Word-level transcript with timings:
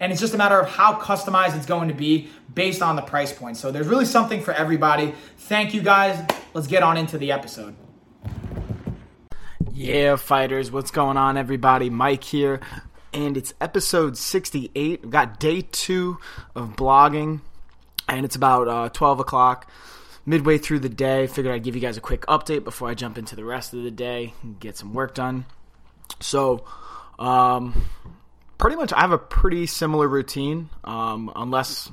and 0.00 0.12
it's 0.12 0.20
just 0.20 0.34
a 0.34 0.38
matter 0.38 0.58
of 0.58 0.68
how 0.68 0.98
customized 0.98 1.56
it's 1.56 1.66
going 1.66 1.88
to 1.88 1.94
be 1.94 2.28
based 2.54 2.82
on 2.82 2.96
the 2.96 3.02
price 3.02 3.32
point. 3.32 3.56
So 3.56 3.70
there's 3.70 3.86
really 3.86 4.04
something 4.04 4.40
for 4.40 4.52
everybody. 4.52 5.14
Thank 5.38 5.74
you 5.74 5.82
guys. 5.82 6.24
Let's 6.54 6.66
get 6.66 6.82
on 6.82 6.96
into 6.96 7.18
the 7.18 7.32
episode. 7.32 7.74
Yeah, 9.72 10.16
fighters, 10.16 10.72
what's 10.72 10.90
going 10.90 11.18
on, 11.18 11.36
everybody? 11.36 11.90
Mike 11.90 12.24
here, 12.24 12.60
and 13.12 13.36
it's 13.36 13.52
episode 13.60 14.16
68. 14.16 15.02
We've 15.02 15.10
got 15.10 15.38
day 15.38 15.60
two 15.70 16.16
of 16.54 16.76
blogging, 16.76 17.42
and 18.08 18.24
it's 18.24 18.36
about 18.36 18.68
uh, 18.68 18.88
12 18.88 19.20
o'clock 19.20 19.70
midway 20.24 20.56
through 20.56 20.78
the 20.78 20.88
day. 20.88 21.26
Figured 21.26 21.54
I'd 21.54 21.62
give 21.62 21.74
you 21.74 21.82
guys 21.82 21.98
a 21.98 22.00
quick 22.00 22.22
update 22.22 22.64
before 22.64 22.88
I 22.88 22.94
jump 22.94 23.18
into 23.18 23.36
the 23.36 23.44
rest 23.44 23.74
of 23.74 23.82
the 23.82 23.90
day 23.90 24.32
and 24.42 24.58
get 24.58 24.78
some 24.78 24.94
work 24.94 25.14
done. 25.14 25.44
So, 26.20 26.64
um, 27.18 27.84
pretty 28.58 28.76
much 28.76 28.92
I 28.92 29.00
have 29.00 29.12
a 29.12 29.18
pretty 29.18 29.66
similar 29.66 30.08
routine, 30.08 30.70
um, 30.84 31.32
unless 31.34 31.90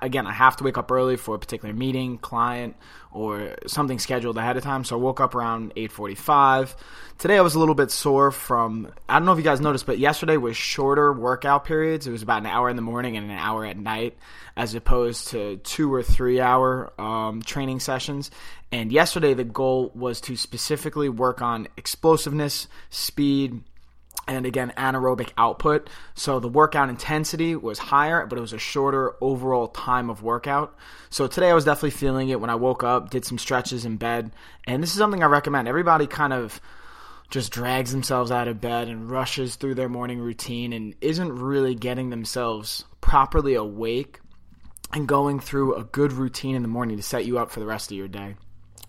again 0.00 0.26
I 0.26 0.32
have 0.32 0.56
to 0.56 0.64
wake 0.64 0.78
up 0.78 0.90
early 0.90 1.16
for 1.16 1.34
a 1.34 1.38
particular 1.38 1.74
meeting, 1.74 2.18
client, 2.18 2.76
or 3.12 3.54
something 3.66 3.98
scheduled 3.98 4.38
ahead 4.38 4.56
of 4.56 4.62
time. 4.62 4.84
So 4.84 4.96
I 4.96 4.98
woke 4.98 5.20
up 5.20 5.34
around 5.34 5.72
eight 5.76 5.92
forty-five. 5.92 6.74
Today 7.18 7.36
I 7.36 7.42
was 7.42 7.54
a 7.54 7.58
little 7.58 7.74
bit 7.74 7.90
sore 7.90 8.30
from 8.30 8.92
I 9.08 9.18
don't 9.18 9.26
know 9.26 9.32
if 9.32 9.38
you 9.38 9.44
guys 9.44 9.60
noticed, 9.60 9.86
but 9.86 9.98
yesterday 9.98 10.36
was 10.36 10.56
shorter 10.56 11.12
workout 11.12 11.64
periods. 11.64 12.06
It 12.06 12.12
was 12.12 12.22
about 12.22 12.42
an 12.42 12.46
hour 12.46 12.70
in 12.70 12.76
the 12.76 12.82
morning 12.82 13.16
and 13.16 13.30
an 13.30 13.36
hour 13.36 13.64
at 13.64 13.76
night, 13.76 14.16
as 14.56 14.74
opposed 14.74 15.28
to 15.28 15.58
two 15.58 15.92
or 15.92 16.02
three 16.02 16.40
hour 16.40 16.92
um, 16.98 17.42
training 17.42 17.80
sessions. 17.80 18.30
And 18.72 18.90
yesterday 18.90 19.34
the 19.34 19.44
goal 19.44 19.92
was 19.94 20.20
to 20.22 20.36
specifically 20.36 21.08
work 21.08 21.42
on 21.42 21.68
explosiveness, 21.76 22.66
speed 22.90 23.62
and 24.26 24.46
again 24.46 24.72
anaerobic 24.76 25.30
output. 25.36 25.88
So 26.14 26.40
the 26.40 26.48
workout 26.48 26.88
intensity 26.88 27.56
was 27.56 27.78
higher, 27.78 28.26
but 28.26 28.38
it 28.38 28.42
was 28.42 28.52
a 28.52 28.58
shorter 28.58 29.14
overall 29.20 29.68
time 29.68 30.10
of 30.10 30.22
workout. 30.22 30.76
So 31.10 31.26
today 31.26 31.50
I 31.50 31.54
was 31.54 31.64
definitely 31.64 31.90
feeling 31.90 32.28
it 32.28 32.40
when 32.40 32.50
I 32.50 32.54
woke 32.54 32.82
up, 32.82 33.10
did 33.10 33.24
some 33.24 33.38
stretches 33.38 33.84
in 33.84 33.96
bed, 33.96 34.32
and 34.66 34.82
this 34.82 34.90
is 34.90 34.98
something 34.98 35.22
I 35.22 35.26
recommend. 35.26 35.68
Everybody 35.68 36.06
kind 36.06 36.32
of 36.32 36.60
just 37.30 37.52
drags 37.52 37.90
themselves 37.90 38.30
out 38.30 38.48
of 38.48 38.60
bed 38.60 38.88
and 38.88 39.10
rushes 39.10 39.56
through 39.56 39.74
their 39.74 39.88
morning 39.88 40.20
routine 40.20 40.72
and 40.72 40.94
isn't 41.00 41.32
really 41.32 41.74
getting 41.74 42.10
themselves 42.10 42.84
properly 43.00 43.54
awake 43.54 44.20
and 44.92 45.08
going 45.08 45.40
through 45.40 45.74
a 45.74 45.84
good 45.84 46.12
routine 46.12 46.54
in 46.54 46.62
the 46.62 46.68
morning 46.68 46.96
to 46.96 47.02
set 47.02 47.24
you 47.24 47.38
up 47.38 47.50
for 47.50 47.60
the 47.60 47.66
rest 47.66 47.90
of 47.90 47.96
your 47.96 48.08
day. 48.08 48.36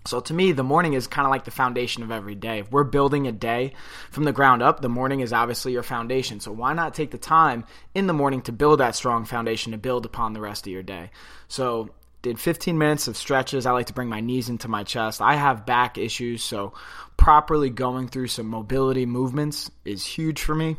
So 0.06 0.20
to 0.20 0.34
me, 0.34 0.52
the 0.52 0.62
morning 0.62 0.94
is 0.94 1.06
kind 1.06 1.26
of 1.26 1.30
like 1.30 1.44
the 1.44 1.50
foundation 1.50 2.02
of 2.02 2.10
every 2.10 2.34
day. 2.34 2.60
If 2.60 2.70
we're 2.70 2.84
building 2.84 3.26
a 3.26 3.32
day 3.32 3.74
from 4.10 4.24
the 4.24 4.32
ground 4.32 4.62
up, 4.62 4.80
the 4.80 4.88
morning 4.88 5.20
is 5.20 5.32
obviously 5.32 5.72
your 5.72 5.82
foundation. 5.82 6.40
So 6.40 6.52
why 6.52 6.72
not 6.72 6.94
take 6.94 7.10
the 7.10 7.18
time 7.18 7.64
in 7.94 8.06
the 8.06 8.12
morning 8.12 8.42
to 8.42 8.52
build 8.52 8.80
that 8.80 8.94
strong 8.94 9.24
foundation 9.24 9.72
to 9.72 9.78
build 9.78 10.06
upon 10.06 10.32
the 10.32 10.40
rest 10.40 10.66
of 10.66 10.72
your 10.72 10.82
day? 10.82 11.10
So 11.48 11.90
did 12.22 12.40
15 12.40 12.76
minutes 12.76 13.06
of 13.06 13.16
stretches. 13.16 13.66
I 13.66 13.70
like 13.70 13.86
to 13.86 13.92
bring 13.92 14.08
my 14.08 14.20
knees 14.20 14.48
into 14.48 14.66
my 14.66 14.82
chest. 14.82 15.20
I 15.22 15.36
have 15.36 15.64
back 15.64 15.96
issues, 15.96 16.42
so 16.42 16.72
properly 17.16 17.70
going 17.70 18.08
through 18.08 18.26
some 18.26 18.46
mobility 18.46 19.06
movements 19.06 19.70
is 19.84 20.04
huge 20.04 20.42
for 20.42 20.54
me. 20.54 20.76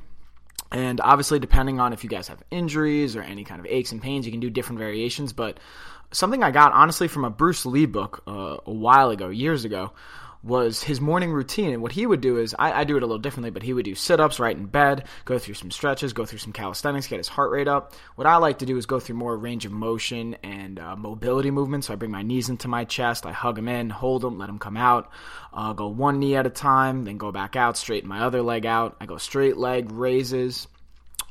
And 0.72 1.00
obviously, 1.00 1.40
depending 1.40 1.80
on 1.80 1.94
if 1.94 2.04
you 2.04 2.10
guys 2.10 2.28
have 2.28 2.44
injuries 2.52 3.16
or 3.16 3.22
any 3.22 3.46
kind 3.46 3.62
of 3.62 3.66
aches 3.68 3.94
and 3.94 4.02
pains, 4.02 4.26
you 4.26 4.32
can 4.34 4.42
do 4.42 4.50
different 4.50 4.80
variations. 4.80 5.32
But 5.32 5.60
something 6.12 6.44
I 6.44 6.52
got 6.52 6.74
honestly 6.74 7.08
from 7.08 7.26
a 7.26 7.30
Bruce 7.30 7.66
Lee 7.66 7.86
book 7.86 8.24
uh, 8.28 8.58
a 8.66 8.74
while 8.74 9.10
ago, 9.10 9.30
years 9.30 9.66
ago, 9.66 9.92
was 10.44 10.82
his 10.82 11.02
morning 11.02 11.32
routine. 11.32 11.74
And 11.74 11.82
what 11.82 11.92
he 11.92 12.06
would 12.06 12.22
do 12.22 12.38
is, 12.38 12.56
I, 12.58 12.72
I 12.72 12.84
do 12.84 12.96
it 12.96 13.04
a 13.04 13.06
little 13.06 13.20
differently, 13.20 13.50
but 13.50 13.64
he 13.64 13.74
would 13.74 13.86
do 13.86 13.96
sit 13.96 14.20
ups 14.20 14.40
right 14.40 14.56
in 14.56 14.66
bed, 14.68 15.06
go 15.26 15.38
through 15.38 15.56
some 15.56 15.72
stretches, 15.72 16.14
go 16.14 16.26
through 16.26 16.40
some 16.40 16.54
calisthenics, 16.54 17.08
get 17.08 17.18
his 17.18 17.28
heart 17.28 17.52
rate 17.52 17.68
up. 17.68 17.94
What 18.16 18.28
I 18.28 18.38
like 18.38 18.60
to 18.60 18.66
do 18.66 18.78
is 18.78 18.86
go 18.86 19.00
through 19.00 19.16
more 19.16 19.38
range 19.38 19.66
of 19.66 19.72
motion 19.72 20.36
and 20.44 20.80
uh, 20.80 20.96
mobility 20.96 21.52
movements. 21.52 21.88
So 21.88 21.94
I 21.94 21.98
bring 21.98 22.12
my 22.12 22.22
knees 22.22 22.50
into 22.50 22.68
my 22.68 22.86
chest, 22.86 23.26
I 23.26 23.32
hug 23.32 23.56
them 23.56 23.68
in, 23.68 23.90
hold 23.90 24.22
them, 24.22 24.38
let 24.38 24.48
them 24.48 24.60
come 24.60 24.78
out. 24.78 25.12
Uh, 25.54 25.74
go 25.74 25.88
one 25.88 26.20
knee 26.20 26.36
at 26.36 26.46
a 26.46 26.52
time, 26.52 27.04
then 27.04 27.18
go 27.18 27.32
back 27.32 27.56
out, 27.56 27.78
straighten 27.78 28.08
my 28.08 28.22
other 28.22 28.42
leg 28.42 28.66
out. 28.66 28.96
I 29.02 29.06
go 29.06 29.18
straight 29.18 29.58
leg 29.58 29.92
raises 29.92 30.68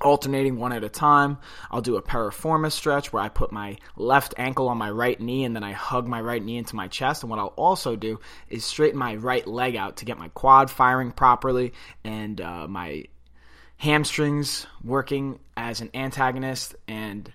alternating 0.00 0.58
one 0.58 0.72
at 0.72 0.84
a 0.84 0.88
time. 0.88 1.38
I'll 1.70 1.80
do 1.80 1.96
a 1.96 2.02
piriformis 2.02 2.72
stretch 2.72 3.12
where 3.12 3.22
I 3.22 3.28
put 3.28 3.52
my 3.52 3.78
left 3.96 4.34
ankle 4.36 4.68
on 4.68 4.78
my 4.78 4.90
right 4.90 5.18
knee 5.18 5.44
and 5.44 5.56
then 5.56 5.64
I 5.64 5.72
hug 5.72 6.06
my 6.06 6.20
right 6.20 6.42
knee 6.42 6.58
into 6.58 6.76
my 6.76 6.88
chest. 6.88 7.22
And 7.22 7.30
what 7.30 7.38
I'll 7.38 7.54
also 7.56 7.96
do 7.96 8.20
is 8.48 8.64
straighten 8.64 8.98
my 8.98 9.16
right 9.16 9.46
leg 9.46 9.76
out 9.76 9.98
to 9.98 10.04
get 10.04 10.18
my 10.18 10.28
quad 10.28 10.70
firing 10.70 11.12
properly 11.12 11.72
and 12.04 12.40
uh, 12.40 12.66
my 12.68 13.04
hamstrings 13.78 14.66
working 14.82 15.38
as 15.56 15.80
an 15.80 15.90
antagonist 15.94 16.76
and 16.88 17.32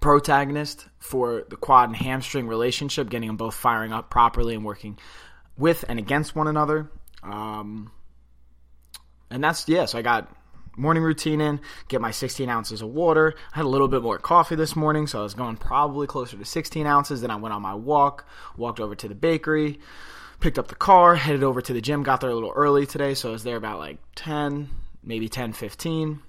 protagonist 0.00 0.86
for 0.98 1.44
the 1.48 1.56
quad 1.56 1.88
and 1.88 1.96
hamstring 1.96 2.46
relationship, 2.46 3.08
getting 3.10 3.28
them 3.28 3.36
both 3.36 3.54
firing 3.54 3.92
up 3.92 4.10
properly 4.10 4.54
and 4.54 4.64
working 4.64 4.98
with 5.56 5.84
and 5.88 5.98
against 5.98 6.34
one 6.36 6.46
another. 6.46 6.90
Um, 7.22 7.90
and 9.30 9.42
that's 9.42 9.68
yes, 9.68 9.76
yeah, 9.76 9.84
so 9.86 9.98
I 9.98 10.02
got 10.02 10.34
morning 10.78 11.02
routine 11.02 11.40
in, 11.40 11.60
get 11.88 12.00
my 12.00 12.10
16 12.10 12.48
ounces 12.48 12.82
of 12.82 12.88
water. 12.88 13.34
I 13.52 13.56
had 13.56 13.64
a 13.64 13.68
little 13.68 13.88
bit 13.88 14.02
more 14.02 14.18
coffee 14.18 14.54
this 14.54 14.76
morning, 14.76 15.06
so 15.06 15.20
I 15.20 15.22
was 15.22 15.34
going 15.34 15.56
probably 15.56 16.06
closer 16.06 16.36
to 16.36 16.44
16 16.44 16.86
ounces. 16.86 17.20
Then 17.20 17.30
I 17.30 17.36
went 17.36 17.52
on 17.52 17.62
my 17.62 17.74
walk, 17.74 18.26
walked 18.56 18.80
over 18.80 18.94
to 18.94 19.08
the 19.08 19.14
bakery, 19.14 19.80
picked 20.40 20.58
up 20.58 20.68
the 20.68 20.74
car, 20.74 21.14
headed 21.14 21.42
over 21.42 21.60
to 21.60 21.72
the 21.72 21.80
gym. 21.80 22.02
Got 22.02 22.20
there 22.20 22.30
a 22.30 22.34
little 22.34 22.52
early 22.54 22.86
today, 22.86 23.14
so 23.14 23.30
I 23.30 23.32
was 23.32 23.44
there 23.44 23.56
about 23.56 23.78
like 23.78 23.98
10, 24.14 24.68
maybe 25.02 25.28
10, 25.28 25.52
15 25.52 26.22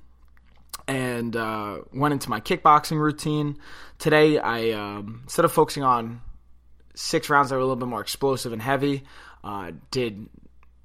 and 0.87 1.35
uh, 1.35 1.79
went 1.93 2.13
into 2.13 2.31
my 2.31 2.39
kickboxing 2.39 2.99
routine. 2.99 3.59
Today, 3.99 4.39
I 4.39 4.71
um, 4.71 5.21
instead 5.23 5.45
of 5.45 5.51
focusing 5.51 5.83
on 5.83 6.21
six 6.95 7.29
rounds 7.29 7.49
that 7.49 7.55
were 7.55 7.61
a 7.61 7.63
little 7.63 7.75
bit 7.75 7.87
more 7.87 8.01
explosive 8.01 8.53
and 8.53 8.61
heavy, 8.61 9.03
uh, 9.43 9.71
did 9.91 10.27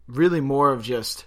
really 0.06 0.40
more 0.40 0.72
of 0.72 0.82
just 0.82 1.24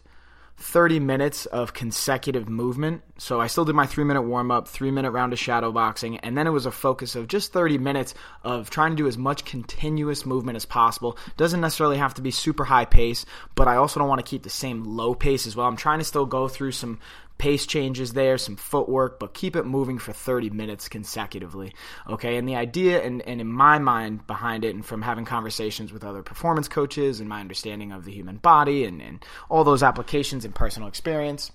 30 0.59 1.00
minutes 1.00 1.45
of 1.45 1.73
consecutive 1.73 2.50
movement. 2.50 3.03
So 3.19 3.40
I 3.40 3.45
still 3.45 3.63
did 3.63 3.75
my 3.75 3.85
three 3.85 4.03
minute 4.03 4.23
warm 4.23 4.50
up, 4.50 4.68
three 4.68 4.90
minute 4.90 5.12
round 5.12 5.31
of 5.31 5.40
shadow 5.40 5.72
boxing, 5.72 6.18
and 6.19 6.35
then 6.35 6.47
it 6.47 6.51
was 6.51 6.66
a 6.66 6.72
focus 6.72 7.16
of 7.16 7.28
just 7.28 7.53
30 7.53 7.78
minutes 7.78 8.16
of 8.44 8.69
trying 8.72 8.91
to 8.91 8.95
do 8.95 9.07
as 9.07 9.18
much 9.18 9.45
continuous 9.45 10.25
movement 10.25 10.56
as 10.56 10.66
possible. 10.66 11.18
Doesn't 11.38 11.62
necessarily 11.62 11.97
have 11.97 12.16
to 12.16 12.23
be 12.23 12.31
super 12.31 12.63
high 12.63 12.85
pace, 12.85 13.25
but 13.53 13.68
I 13.68 13.75
also 13.75 14.00
don't 14.00 14.09
want 14.09 14.19
to 14.19 14.29
keep 14.29 14.44
the 14.44 14.50
same 14.50 14.84
low 14.84 15.13
pace 15.13 15.45
as 15.45 15.56
well. 15.56 15.68
I'm 15.68 15.78
trying 15.78 16.00
to 16.00 16.06
still 16.06 16.25
go 16.25 16.47
through 16.47 16.72
some 16.72 17.00
pace 17.38 17.66
changes 17.66 18.14
there, 18.14 18.38
some 18.38 18.56
footwork, 18.56 19.20
but 19.20 19.34
keep 19.34 19.56
it 19.56 19.64
moving 19.64 19.98
for 19.98 20.14
30 20.14 20.50
minutes 20.50 20.88
consecutively. 20.90 21.74
Okay, 22.09 22.38
and 22.38 22.48
the 22.48 22.56
idea, 22.56 23.01
and, 23.01 23.22
and 23.24 23.42
in 23.42 23.48
my 23.48 23.80
mind 23.80 24.25
behind 24.28 24.66
it, 24.66 24.75
and 24.75 24.86
from 24.86 25.01
having 25.01 25.25
conversations 25.25 25.94
with 25.94 26.04
other 26.04 26.24
performance 26.24 26.68
coaches 26.68 27.19
and 27.19 27.30
my 27.30 27.39
understanding 27.39 27.92
of 27.92 28.06
the 28.06 28.12
human 28.12 28.38
body 28.38 28.86
and, 28.86 29.01
and 29.01 29.25
all 29.50 29.63
those 29.63 29.84
applications 29.84 30.45
and 30.45 30.56
personal 30.56 30.88
experience 30.88 31.51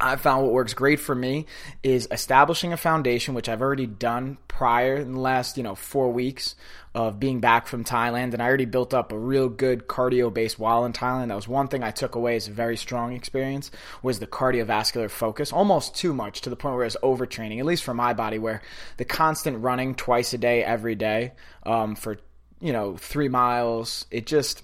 I 0.00 0.16
found 0.16 0.42
what 0.42 0.52
works 0.52 0.74
great 0.74 1.00
for 1.00 1.14
me 1.14 1.46
is 1.82 2.08
establishing 2.10 2.72
a 2.72 2.76
foundation, 2.76 3.34
which 3.34 3.48
I've 3.48 3.62
already 3.62 3.86
done 3.86 4.38
prior 4.48 4.96
in 4.96 5.12
the 5.12 5.20
last, 5.20 5.56
you 5.56 5.62
know, 5.62 5.74
four 5.74 6.12
weeks 6.12 6.56
of 6.94 7.18
being 7.18 7.40
back 7.40 7.66
from 7.66 7.84
Thailand. 7.84 8.34
And 8.34 8.42
I 8.42 8.46
already 8.46 8.66
built 8.66 8.92
up 8.92 9.12
a 9.12 9.18
real 9.18 9.48
good 9.48 9.86
cardio 9.86 10.32
base 10.32 10.58
while 10.58 10.84
in 10.84 10.92
Thailand. 10.92 11.28
That 11.28 11.36
was 11.36 11.48
one 11.48 11.68
thing 11.68 11.82
I 11.82 11.90
took 11.90 12.16
away 12.16 12.36
as 12.36 12.48
a 12.48 12.52
very 12.52 12.76
strong 12.76 13.14
experience 13.14 13.70
was 14.02 14.18
the 14.18 14.26
cardiovascular 14.26 15.10
focus, 15.10 15.52
almost 15.52 15.96
too 15.96 16.12
much 16.12 16.42
to 16.42 16.50
the 16.50 16.56
point 16.56 16.76
where 16.76 16.84
it's 16.84 16.96
overtraining, 17.02 17.58
at 17.58 17.64
least 17.64 17.84
for 17.84 17.94
my 17.94 18.12
body, 18.12 18.38
where 18.38 18.62
the 18.98 19.04
constant 19.04 19.62
running 19.62 19.94
twice 19.94 20.34
a 20.34 20.38
day, 20.38 20.62
every 20.62 20.96
day, 20.96 21.32
um, 21.64 21.96
for, 21.96 22.18
you 22.60 22.72
know, 22.72 22.96
three 22.96 23.28
miles, 23.28 24.06
it 24.10 24.26
just, 24.26 24.62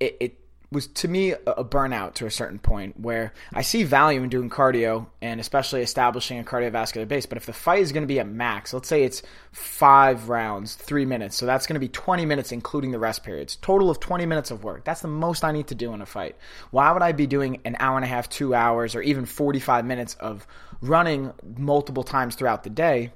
it, 0.00 0.16
it 0.20 0.43
was 0.74 0.88
to 0.88 1.08
me 1.08 1.30
a 1.32 1.64
burnout 1.64 2.14
to 2.14 2.26
a 2.26 2.30
certain 2.30 2.58
point 2.58 3.00
where 3.00 3.32
I 3.52 3.62
see 3.62 3.84
value 3.84 4.22
in 4.22 4.28
doing 4.28 4.50
cardio 4.50 5.06
and 5.22 5.40
especially 5.40 5.80
establishing 5.80 6.38
a 6.38 6.44
cardiovascular 6.44 7.08
base. 7.08 7.24
But 7.24 7.38
if 7.38 7.46
the 7.46 7.52
fight 7.52 7.80
is 7.80 7.92
going 7.92 8.02
to 8.02 8.08
be 8.08 8.20
at 8.20 8.28
max, 8.28 8.74
let's 8.74 8.88
say 8.88 9.04
it's 9.04 9.22
five 9.52 10.28
rounds, 10.28 10.74
three 10.74 11.06
minutes, 11.06 11.36
so 11.36 11.46
that's 11.46 11.66
going 11.66 11.74
to 11.74 11.80
be 11.80 11.88
20 11.88 12.26
minutes 12.26 12.52
including 12.52 12.90
the 12.90 12.98
rest 12.98 13.22
periods, 13.22 13.56
total 13.56 13.88
of 13.88 14.00
20 14.00 14.26
minutes 14.26 14.50
of 14.50 14.64
work. 14.64 14.84
That's 14.84 15.00
the 15.00 15.08
most 15.08 15.44
I 15.44 15.52
need 15.52 15.68
to 15.68 15.74
do 15.74 15.94
in 15.94 16.02
a 16.02 16.06
fight. 16.06 16.36
Why 16.70 16.92
would 16.92 17.02
I 17.02 17.12
be 17.12 17.26
doing 17.26 17.60
an 17.64 17.76
hour 17.78 17.96
and 17.96 18.04
a 18.04 18.08
half, 18.08 18.28
two 18.28 18.54
hours, 18.54 18.94
or 18.94 19.00
even 19.00 19.24
45 19.24 19.86
minutes 19.86 20.14
of 20.14 20.46
running 20.82 21.32
multiple 21.56 22.02
times 22.02 22.34
throughout 22.34 22.64
the 22.64 22.70
day? 22.70 23.12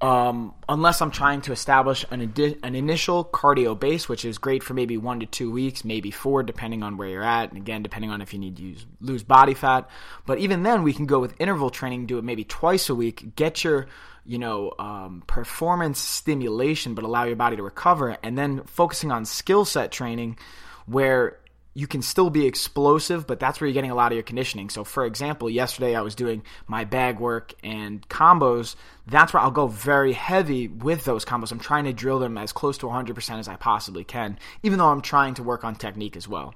Um, 0.00 0.54
unless 0.66 1.02
I'm 1.02 1.10
trying 1.10 1.42
to 1.42 1.52
establish 1.52 2.06
an, 2.10 2.22
adi- 2.22 2.56
an 2.62 2.74
initial 2.74 3.22
cardio 3.22 3.78
base, 3.78 4.08
which 4.08 4.24
is 4.24 4.38
great 4.38 4.62
for 4.62 4.72
maybe 4.72 4.96
one 4.96 5.20
to 5.20 5.26
two 5.26 5.50
weeks, 5.50 5.84
maybe 5.84 6.10
four, 6.10 6.42
depending 6.42 6.82
on 6.82 6.96
where 6.96 7.08
you're 7.08 7.22
at, 7.22 7.50
and 7.50 7.58
again, 7.58 7.82
depending 7.82 8.10
on 8.10 8.22
if 8.22 8.32
you 8.32 8.38
need 8.38 8.56
to 8.56 8.62
use, 8.62 8.86
lose 9.00 9.22
body 9.22 9.52
fat. 9.52 9.90
But 10.24 10.38
even 10.38 10.62
then, 10.62 10.84
we 10.84 10.94
can 10.94 11.04
go 11.04 11.18
with 11.18 11.38
interval 11.38 11.68
training, 11.68 12.06
do 12.06 12.16
it 12.16 12.24
maybe 12.24 12.44
twice 12.44 12.88
a 12.88 12.94
week, 12.94 13.36
get 13.36 13.62
your 13.62 13.88
you 14.24 14.38
know 14.38 14.72
um, 14.78 15.22
performance 15.26 15.98
stimulation, 15.98 16.94
but 16.94 17.04
allow 17.04 17.24
your 17.24 17.36
body 17.36 17.56
to 17.56 17.62
recover, 17.62 18.16
and 18.22 18.38
then 18.38 18.62
focusing 18.64 19.12
on 19.12 19.26
skill 19.26 19.66
set 19.66 19.92
training, 19.92 20.38
where 20.86 21.39
you 21.72 21.86
can 21.86 22.02
still 22.02 22.30
be 22.30 22.46
explosive, 22.46 23.26
but 23.26 23.38
that's 23.38 23.60
where 23.60 23.68
you're 23.68 23.74
getting 23.74 23.92
a 23.92 23.94
lot 23.94 24.10
of 24.10 24.16
your 24.16 24.24
conditioning. 24.24 24.70
So, 24.70 24.82
for 24.82 25.04
example, 25.04 25.48
yesterday 25.48 25.94
I 25.94 26.00
was 26.00 26.16
doing 26.16 26.42
my 26.66 26.84
bag 26.84 27.20
work 27.20 27.54
and 27.62 28.06
combos. 28.08 28.74
That's 29.06 29.32
where 29.32 29.42
I'll 29.42 29.52
go 29.52 29.68
very 29.68 30.12
heavy 30.12 30.66
with 30.66 31.04
those 31.04 31.24
combos. 31.24 31.52
I'm 31.52 31.60
trying 31.60 31.84
to 31.84 31.92
drill 31.92 32.18
them 32.18 32.36
as 32.38 32.52
close 32.52 32.78
to 32.78 32.86
100% 32.86 33.38
as 33.38 33.46
I 33.46 33.56
possibly 33.56 34.02
can, 34.02 34.38
even 34.64 34.78
though 34.78 34.88
I'm 34.88 35.00
trying 35.00 35.34
to 35.34 35.44
work 35.44 35.64
on 35.64 35.76
technique 35.76 36.16
as 36.16 36.26
well. 36.26 36.54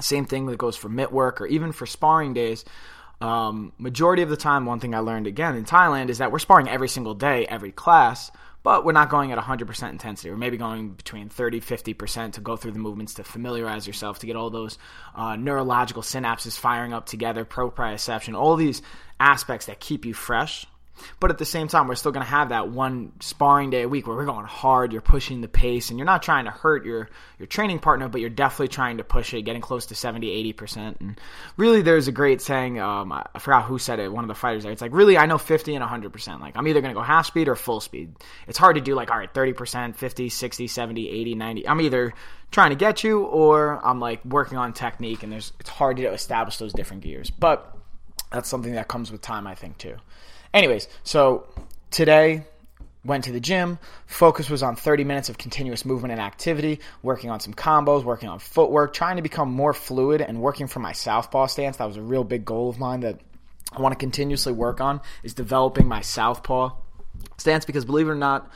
Same 0.00 0.24
thing 0.24 0.46
that 0.46 0.58
goes 0.58 0.76
for 0.76 0.88
mitt 0.88 1.12
work 1.12 1.40
or 1.40 1.46
even 1.46 1.72
for 1.72 1.84
sparring 1.84 2.32
days. 2.32 2.64
Um, 3.20 3.72
majority 3.78 4.22
of 4.22 4.30
the 4.30 4.36
time, 4.36 4.64
one 4.64 4.80
thing 4.80 4.94
I 4.94 5.00
learned 5.00 5.26
again 5.26 5.56
in 5.56 5.64
Thailand 5.64 6.08
is 6.08 6.18
that 6.18 6.32
we're 6.32 6.38
sparring 6.38 6.68
every 6.68 6.88
single 6.88 7.14
day, 7.14 7.46
every 7.46 7.72
class 7.72 8.30
but 8.62 8.84
we're 8.84 8.92
not 8.92 9.08
going 9.08 9.32
at 9.32 9.38
100% 9.38 9.90
intensity. 9.90 10.30
We're 10.30 10.36
maybe 10.36 10.56
going 10.56 10.90
between 10.90 11.28
30, 11.28 11.60
50% 11.60 12.32
to 12.32 12.40
go 12.40 12.56
through 12.56 12.72
the 12.72 12.78
movements 12.78 13.14
to 13.14 13.24
familiarize 13.24 13.86
yourself, 13.86 14.18
to 14.20 14.26
get 14.26 14.36
all 14.36 14.50
those 14.50 14.78
uh, 15.14 15.36
neurological 15.36 16.02
synapses 16.02 16.58
firing 16.58 16.92
up 16.92 17.06
together, 17.06 17.44
proprioception, 17.44 18.34
all 18.34 18.56
these 18.56 18.82
aspects 19.20 19.66
that 19.66 19.80
keep 19.80 20.04
you 20.04 20.14
fresh 20.14 20.66
but 21.20 21.30
at 21.30 21.38
the 21.38 21.44
same 21.44 21.68
time, 21.68 21.88
we're 21.88 21.94
still 21.94 22.12
going 22.12 22.24
to 22.24 22.30
have 22.30 22.50
that 22.50 22.68
one 22.68 23.12
sparring 23.20 23.70
day 23.70 23.82
a 23.82 23.88
week 23.88 24.06
where 24.06 24.16
we're 24.16 24.24
going 24.24 24.46
hard. 24.46 24.92
You're 24.92 25.00
pushing 25.00 25.40
the 25.40 25.48
pace, 25.48 25.90
and 25.90 25.98
you're 25.98 26.06
not 26.06 26.22
trying 26.22 26.44
to 26.44 26.50
hurt 26.50 26.84
your 26.84 27.08
your 27.38 27.46
training 27.46 27.78
partner, 27.78 28.08
but 28.08 28.20
you're 28.20 28.30
definitely 28.30 28.68
trying 28.68 28.98
to 28.98 29.04
push 29.04 29.32
it, 29.34 29.42
getting 29.42 29.62
close 29.62 29.86
to 29.86 29.94
70, 29.94 30.30
80 30.30 30.52
percent. 30.52 30.96
And 31.00 31.20
really, 31.56 31.82
there's 31.82 32.08
a 32.08 32.12
great 32.12 32.40
saying. 32.40 32.80
Um, 32.80 33.12
I 33.12 33.38
forgot 33.38 33.64
who 33.64 33.78
said 33.78 33.98
it. 33.98 34.12
One 34.12 34.24
of 34.24 34.28
the 34.28 34.34
fighters 34.34 34.62
there. 34.62 34.72
It's 34.72 34.82
like 34.82 34.92
really, 34.92 35.18
I 35.18 35.26
know 35.26 35.38
50 35.38 35.74
and 35.74 35.82
100 35.82 36.12
percent. 36.12 36.40
Like 36.40 36.56
I'm 36.56 36.66
either 36.68 36.80
going 36.80 36.94
to 36.94 36.98
go 36.98 37.04
half 37.04 37.26
speed 37.26 37.48
or 37.48 37.56
full 37.56 37.80
speed. 37.80 38.14
It's 38.46 38.58
hard 38.58 38.76
to 38.76 38.82
do 38.82 38.94
like 38.94 39.10
all 39.10 39.18
right, 39.18 39.32
30 39.32 39.52
percent, 39.52 39.96
50, 39.96 40.28
60, 40.28 40.66
70, 40.66 41.08
80, 41.08 41.34
90. 41.34 41.68
I'm 41.68 41.80
either 41.80 42.14
trying 42.50 42.70
to 42.70 42.76
get 42.76 43.04
you 43.04 43.24
or 43.24 43.84
I'm 43.84 44.00
like 44.00 44.24
working 44.24 44.58
on 44.58 44.72
technique, 44.72 45.22
and 45.22 45.32
there's 45.32 45.52
it's 45.60 45.70
hard 45.70 45.96
to 45.98 46.06
establish 46.12 46.58
those 46.58 46.72
different 46.72 47.02
gears, 47.02 47.30
but. 47.30 47.74
That's 48.30 48.48
something 48.48 48.72
that 48.72 48.88
comes 48.88 49.10
with 49.10 49.22
time, 49.22 49.46
I 49.46 49.54
think, 49.54 49.78
too. 49.78 49.96
Anyways, 50.58 50.88
so 51.04 51.46
today 51.92 52.42
went 53.04 53.22
to 53.22 53.32
the 53.32 53.38
gym. 53.38 53.78
Focus 54.06 54.50
was 54.50 54.64
on 54.64 54.74
30 54.74 55.04
minutes 55.04 55.28
of 55.28 55.38
continuous 55.38 55.84
movement 55.84 56.10
and 56.10 56.20
activity, 56.20 56.80
working 57.00 57.30
on 57.30 57.38
some 57.38 57.54
combos, 57.54 58.02
working 58.02 58.28
on 58.28 58.40
footwork, 58.40 58.92
trying 58.92 59.14
to 59.18 59.22
become 59.22 59.52
more 59.52 59.72
fluid 59.72 60.20
and 60.20 60.40
working 60.40 60.66
for 60.66 60.80
my 60.80 60.90
southpaw 60.90 61.46
stance. 61.46 61.76
That 61.76 61.84
was 61.84 61.96
a 61.96 62.02
real 62.02 62.24
big 62.24 62.44
goal 62.44 62.68
of 62.68 62.76
mine 62.76 63.00
that 63.00 63.20
I 63.72 63.80
want 63.80 63.92
to 63.92 63.98
continuously 64.00 64.52
work 64.52 64.80
on 64.80 65.00
is 65.22 65.32
developing 65.32 65.86
my 65.86 66.00
southpaw 66.00 66.74
stance 67.36 67.64
because 67.64 67.84
believe 67.84 68.08
it 68.08 68.10
or 68.10 68.16
not, 68.16 68.50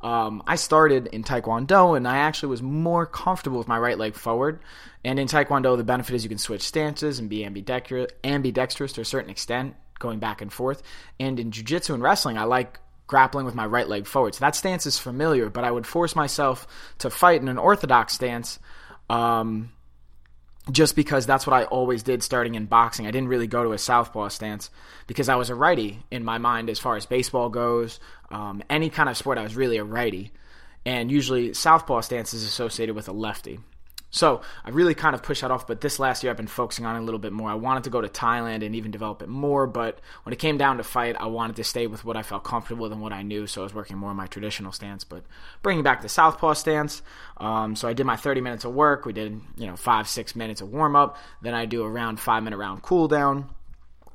um, 0.00 0.44
I 0.46 0.54
started 0.54 1.08
in 1.08 1.24
Taekwondo 1.24 1.96
and 1.96 2.06
I 2.06 2.18
actually 2.18 2.50
was 2.50 2.62
more 2.62 3.04
comfortable 3.04 3.58
with 3.58 3.66
my 3.66 3.80
right 3.80 3.98
leg 3.98 4.14
forward. 4.14 4.60
And 5.04 5.18
in 5.18 5.26
Taekwondo, 5.26 5.76
the 5.76 5.82
benefit 5.82 6.14
is 6.14 6.22
you 6.22 6.28
can 6.28 6.38
switch 6.38 6.62
stances 6.62 7.18
and 7.18 7.28
be 7.28 7.44
ambidextrous, 7.44 8.12
ambidextrous 8.22 8.92
to 8.92 9.00
a 9.00 9.04
certain 9.04 9.30
extent 9.30 9.74
going 9.98 10.18
back 10.18 10.40
and 10.40 10.52
forth. 10.52 10.82
And 11.18 11.38
in 11.38 11.50
jiu-jitsu 11.50 11.94
and 11.94 12.02
wrestling, 12.02 12.38
I 12.38 12.44
like 12.44 12.80
grappling 13.06 13.46
with 13.46 13.54
my 13.54 13.66
right 13.66 13.88
leg 13.88 14.06
forward. 14.06 14.34
So 14.34 14.40
that 14.40 14.54
stance 14.54 14.86
is 14.86 14.98
familiar, 14.98 15.48
but 15.48 15.64
I 15.64 15.70
would 15.70 15.86
force 15.86 16.14
myself 16.14 16.66
to 16.98 17.10
fight 17.10 17.40
in 17.40 17.48
an 17.48 17.58
orthodox 17.58 18.12
stance 18.12 18.58
um, 19.08 19.72
just 20.70 20.94
because 20.94 21.26
that's 21.26 21.46
what 21.46 21.54
I 21.54 21.64
always 21.64 22.02
did 22.02 22.22
starting 22.22 22.54
in 22.54 22.66
boxing. 22.66 23.06
I 23.06 23.10
didn't 23.10 23.28
really 23.28 23.46
go 23.46 23.64
to 23.64 23.72
a 23.72 23.78
southpaw 23.78 24.28
stance 24.28 24.70
because 25.06 25.28
I 25.28 25.36
was 25.36 25.50
a 25.50 25.54
righty 25.54 26.02
in 26.10 26.24
my 26.24 26.38
mind 26.38 26.68
as 26.68 26.78
far 26.78 26.96
as 26.96 27.06
baseball 27.06 27.48
goes. 27.48 27.98
Um, 28.30 28.62
any 28.68 28.90
kind 28.90 29.08
of 29.08 29.16
sport, 29.16 29.38
I 29.38 29.42
was 29.42 29.56
really 29.56 29.78
a 29.78 29.84
righty. 29.84 30.30
And 30.84 31.10
usually, 31.10 31.54
southpaw 31.54 32.02
stance 32.02 32.32
is 32.32 32.44
associated 32.44 32.94
with 32.94 33.08
a 33.08 33.12
lefty. 33.12 33.58
So 34.10 34.40
I 34.64 34.70
really 34.70 34.94
kind 34.94 35.14
of 35.14 35.22
pushed 35.22 35.42
that 35.42 35.50
off, 35.50 35.66
but 35.66 35.80
this 35.82 35.98
last 35.98 36.22
year 36.22 36.30
I've 36.30 36.36
been 36.36 36.46
focusing 36.46 36.86
on 36.86 36.96
it 36.96 37.00
a 37.00 37.02
little 37.02 37.18
bit 37.18 37.32
more. 37.32 37.50
I 37.50 37.54
wanted 37.54 37.84
to 37.84 37.90
go 37.90 38.00
to 38.00 38.08
Thailand 38.08 38.64
and 38.64 38.74
even 38.74 38.90
develop 38.90 39.20
it 39.22 39.28
more, 39.28 39.66
but 39.66 40.00
when 40.22 40.32
it 40.32 40.38
came 40.38 40.56
down 40.56 40.78
to 40.78 40.82
fight, 40.82 41.16
I 41.18 41.26
wanted 41.26 41.56
to 41.56 41.64
stay 41.64 41.86
with 41.86 42.04
what 42.04 42.16
I 42.16 42.22
felt 42.22 42.42
comfortable 42.42 42.84
with 42.84 42.92
and 42.92 43.02
what 43.02 43.12
I 43.12 43.22
knew, 43.22 43.46
so 43.46 43.60
I 43.60 43.64
was 43.64 43.74
working 43.74 43.98
more 43.98 44.10
on 44.10 44.16
my 44.16 44.26
traditional 44.26 44.72
stance. 44.72 45.04
But 45.04 45.24
bringing 45.62 45.84
back 45.84 46.00
the 46.00 46.08
southpaw 46.08 46.54
stance, 46.54 47.02
um, 47.36 47.76
so 47.76 47.86
I 47.86 47.92
did 47.92 48.06
my 48.06 48.16
30 48.16 48.40
minutes 48.40 48.64
of 48.64 48.72
work. 48.72 49.04
We 49.04 49.12
did, 49.12 49.40
you 49.56 49.66
know, 49.66 49.76
five, 49.76 50.08
six 50.08 50.34
minutes 50.34 50.62
of 50.62 50.72
warm 50.72 50.96
up. 50.96 51.18
Then 51.42 51.54
I 51.54 51.66
do 51.66 51.82
a 51.82 51.88
round 51.88 52.18
five 52.18 52.42
minute 52.42 52.56
round 52.56 52.82
cool 52.82 53.08
down 53.08 53.50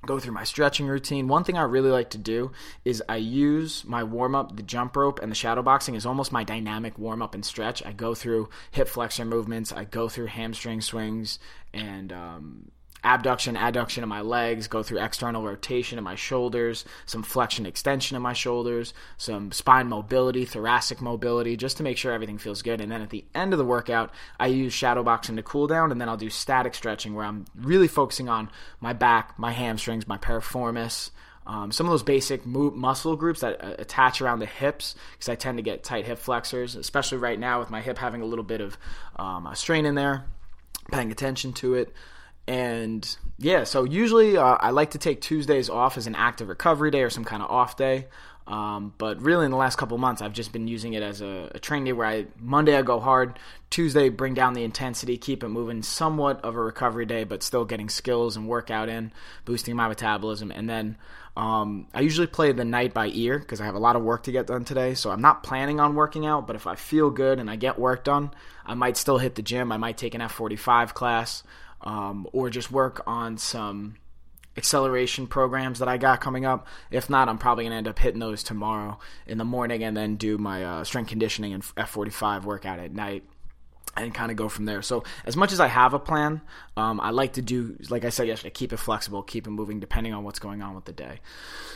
go 0.05 0.19
through 0.19 0.33
my 0.33 0.44
stretching 0.44 0.88
routine. 0.88 1.27
One 1.27 1.44
thing 1.44 1.57
I 1.57 1.63
really 1.63 1.91
like 1.91 2.09
to 2.11 2.17
do 2.17 2.51
is 2.85 3.03
I 3.07 3.17
use 3.17 3.83
my 3.85 4.03
warm 4.03 4.35
up, 4.35 4.55
the 4.55 4.63
jump 4.63 4.95
rope, 4.95 5.19
and 5.21 5.31
the 5.31 5.35
shadow 5.35 5.61
boxing 5.61 5.95
is 5.95 6.05
almost 6.05 6.31
my 6.31 6.44
dynamic 6.44 6.97
warm 6.97 7.21
up 7.21 7.33
and 7.33 7.45
stretch. 7.45 7.85
I 7.85 7.91
go 7.91 8.13
through 8.13 8.50
hip 8.71 8.88
flexor 8.88 9.25
movements, 9.25 9.71
I 9.71 9.85
go 9.85 10.09
through 10.09 10.27
hamstring 10.27 10.81
swings 10.81 11.39
and 11.73 12.11
um, 12.11 12.71
abduction, 13.03 13.55
adduction 13.55 14.01
of 14.01 14.09
my 14.09 14.21
legs, 14.21 14.67
go 14.67 14.81
through 14.81 15.00
external 15.00 15.44
rotation 15.44 15.97
of 15.97 16.03
my 16.03 16.15
shoulders, 16.15 16.85
some 17.05 17.21
flexion 17.21 17.65
extension 17.65 18.15
of 18.15 18.23
my 18.23 18.33
shoulders, 18.33 18.94
some 19.17 19.51
spine 19.51 19.88
mobility, 19.88 20.45
thoracic 20.45 21.01
mobility, 21.01 21.57
just 21.57 21.77
to 21.77 21.83
make 21.83 21.97
sure 21.97 22.13
everything 22.13 22.38
feels 22.38 22.61
good. 22.61 22.79
And 22.79 22.91
then 22.91 23.01
at 23.01 23.09
the 23.09 23.25
end 23.35 23.53
of 23.53 23.59
the 23.59 23.65
workout, 23.65 24.11
I 24.39 24.47
use 24.47 24.73
shadow 24.73 25.03
boxing 25.03 25.35
to 25.35 25.44
cool 25.44 25.67
down, 25.67 25.91
and 25.91 26.00
then 26.00 26.07
I'll 26.07 26.17
do 26.17 26.29
static 26.29 26.75
stretching 26.75 27.13
where 27.13 27.25
I'm 27.25 27.45
really 27.55 27.88
focusing 27.88 28.29
on 28.29 28.50
my 28.79 28.94
back, 28.94 29.38
my 29.38 29.51
hamstrings, 29.51 30.07
my 30.07 30.17
piriformis. 30.17 31.11
Um, 31.45 31.73
some 31.73 31.88
of 31.88 31.91
those 31.91 32.03
basic 32.03 32.45
muscle 32.45 33.17
groups 33.17 33.41
that 33.41 33.61
uh, 33.61 33.75
attach 33.77 34.21
around 34.21 34.39
the 34.39 34.45
hips 34.45 34.95
because 35.12 35.27
I 35.27 35.36
tend 35.36 35.57
to 35.57 35.62
get 35.62 35.83
tight 35.83 36.05
hip 36.05 36.19
flexors, 36.19 36.77
especially 36.77 37.17
right 37.17 37.38
now 37.38 37.60
with 37.60 37.69
my 37.69 37.81
hip 37.81 37.98
having 37.98 38.22
a 38.22 38.25
little 38.25 38.45
bit 38.45 38.62
of 38.62 38.77
um, 39.17 39.45
a 39.45 39.55
strain 39.55 39.86
in 39.86 39.95
there. 39.95 40.24
Paying 40.91 41.12
attention 41.12 41.53
to 41.53 41.75
it 41.75 41.93
and 42.47 43.17
yeah, 43.38 43.63
so 43.63 43.83
usually 43.83 44.38
uh, 44.38 44.57
I 44.59 44.71
like 44.71 44.91
to 44.91 44.97
take 44.97 45.21
Tuesdays 45.21 45.69
off 45.69 45.97
as 45.97 46.07
an 46.07 46.15
active 46.15 46.50
recovery 46.50 46.91
day 46.91 47.03
or 47.03 47.09
some 47.09 47.23
kind 47.23 47.41
of 47.41 47.50
off 47.50 47.77
day. 47.77 48.07
Um, 48.45 48.93
but 48.97 49.21
really, 49.21 49.45
in 49.45 49.51
the 49.51 49.57
last 49.57 49.77
couple 49.77 49.97
months, 49.97 50.21
I've 50.21 50.33
just 50.33 50.51
been 50.51 50.67
using 50.67 50.93
it 50.93 51.01
as 51.01 51.21
a, 51.21 51.50
a 51.55 51.59
training 51.59 51.85
day 51.85 51.93
where 51.93 52.07
I 52.07 52.25
Monday 52.38 52.75
I 52.75 52.81
go 52.81 53.00
hard, 53.00 53.39
Tuesday 53.69 54.09
bring 54.09 54.33
down 54.33 54.53
the 54.53 54.65
intensity, 54.65 55.17
keep 55.17 55.43
it 55.43 55.47
moving, 55.47 55.81
somewhat 55.81 56.43
of 56.43 56.55
a 56.55 56.62
recovery 56.62 57.05
day, 57.05 57.23
but 57.23 57.41
still 57.41 57.63
getting 57.63 57.88
skills 57.88 58.35
and 58.35 58.50
workout 58.50 58.89
in, 58.89 59.13
boosting 59.45 59.77
my 59.77 59.88
metabolism, 59.88 60.51
and 60.51 60.69
then 60.69 60.97
um, 61.35 61.88
I 61.93 62.01
usually 62.01 62.27
play 62.27 62.51
the 62.51 62.65
night 62.65 62.93
by 62.93 63.07
ear 63.07 63.39
because 63.39 63.59
I 63.59 63.65
have 63.65 63.75
a 63.75 63.79
lot 63.79 63.95
of 63.95 64.03
work 64.03 64.23
to 64.23 64.31
get 64.31 64.45
done 64.45 64.65
today. 64.65 64.93
So 64.93 65.09
I'm 65.09 65.21
not 65.21 65.41
planning 65.41 65.79
on 65.79 65.95
working 65.95 66.25
out, 66.25 66.45
but 66.45 66.55
if 66.55 66.67
I 66.67 66.75
feel 66.75 67.09
good 67.09 67.39
and 67.39 67.50
I 67.50 67.55
get 67.55 67.79
work 67.79 68.03
done, 68.03 68.31
I 68.65 68.75
might 68.75 68.97
still 68.97 69.17
hit 69.17 69.35
the 69.35 69.41
gym. 69.41 69.71
I 69.71 69.77
might 69.77 69.97
take 69.97 70.13
an 70.13 70.21
F45 70.21 70.93
class 70.93 71.43
um, 71.83 72.27
or 72.31 72.49
just 72.49 72.71
work 72.71 73.03
on 73.05 73.37
some 73.37 73.95
acceleration 74.57 75.27
programs 75.27 75.79
that 75.79 75.87
I 75.87 75.97
got 75.97 76.21
coming 76.21 76.45
up. 76.45 76.67
If 76.91 77.09
not, 77.09 77.29
I'm 77.29 77.37
probably 77.37 77.65
gonna 77.65 77.75
end 77.75 77.87
up 77.87 77.99
hitting 77.99 78.19
those 78.19 78.43
tomorrow 78.43 78.99
in 79.25 79.37
the 79.37 79.45
morning 79.45 79.83
and 79.83 79.95
then 79.95 80.15
do 80.15 80.37
my 80.37 80.63
uh, 80.63 80.83
strength 80.83 81.09
conditioning 81.09 81.53
and 81.53 81.63
F45 81.63 82.43
workout 82.43 82.79
at 82.79 82.93
night. 82.93 83.23
And 83.95 84.11
kind 84.11 84.31
of 84.31 84.37
go 84.37 84.49
from 84.49 84.65
there. 84.65 84.81
So, 84.81 85.03
as 85.23 85.37
much 85.37 85.51
as 85.51 85.59
I 85.59 85.67
have 85.67 85.93
a 85.93 85.99
plan, 85.99 86.41
um, 86.75 86.99
I 86.99 87.11
like 87.11 87.33
to 87.33 87.43
do, 87.43 87.77
like 87.91 88.05
I 88.05 88.09
said 88.09 88.25
yesterday, 88.25 88.49
keep 88.49 88.73
it 88.73 88.77
flexible, 88.77 89.21
keep 89.21 89.45
it 89.45 89.51
moving 89.51 89.79
depending 89.79 90.15
on 90.15 90.23
what's 90.23 90.39
going 90.39 90.63
on 90.63 90.73
with 90.73 90.85
the 90.85 90.93
day. 90.93 91.19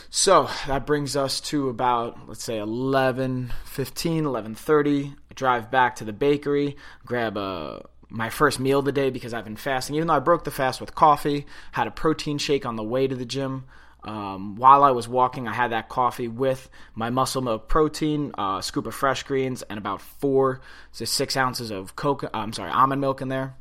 So, 0.09 0.49
that 0.65 0.87
brings 0.87 1.15
us 1.15 1.39
to 1.41 1.69
about, 1.69 2.27
let's 2.27 2.43
say, 2.43 2.57
11 2.57 3.53
15, 3.65 4.25
11 4.25 4.55
30. 4.55 5.13
drive 5.35 5.69
back 5.69 5.97
to 5.97 6.05
the 6.05 6.13
bakery, 6.13 6.75
grab 7.05 7.37
a 7.37 7.85
my 8.09 8.29
first 8.29 8.59
meal 8.59 8.79
of 8.79 8.85
the 8.85 8.91
day 8.91 9.09
because 9.09 9.33
I've 9.33 9.43
been 9.43 9.55
fasting. 9.55 9.95
Even 9.95 10.07
though 10.07 10.13
I 10.15 10.19
broke 10.19 10.43
the 10.43 10.51
fast 10.51 10.79
with 10.79 10.95
coffee, 10.95 11.45
had 11.71 11.87
a 11.87 11.91
protein 11.91 12.37
shake 12.37 12.65
on 12.65 12.75
the 12.75 12.83
way 12.83 13.07
to 13.07 13.15
the 13.15 13.25
gym. 13.25 13.65
Um, 14.03 14.55
while 14.55 14.83
I 14.83 14.91
was 14.91 15.07
walking, 15.07 15.47
I 15.47 15.53
had 15.53 15.71
that 15.71 15.89
coffee 15.89 16.27
with 16.27 16.69
my 16.95 17.09
muscle 17.09 17.41
milk 17.41 17.67
protein, 17.67 18.31
uh, 18.37 18.61
scoop 18.61 18.87
of 18.87 18.95
fresh 18.95 19.23
greens, 19.23 19.63
and 19.63 19.77
about 19.77 20.01
four 20.01 20.61
to 20.93 21.05
six 21.05 21.35
ounces 21.35 21.71
of 21.71 21.95
coconut. 21.95 22.33
I'm 22.33 22.53
sorry, 22.53 22.71
almond 22.71 23.01
milk 23.01 23.21
in 23.21 23.27
there. 23.27 23.55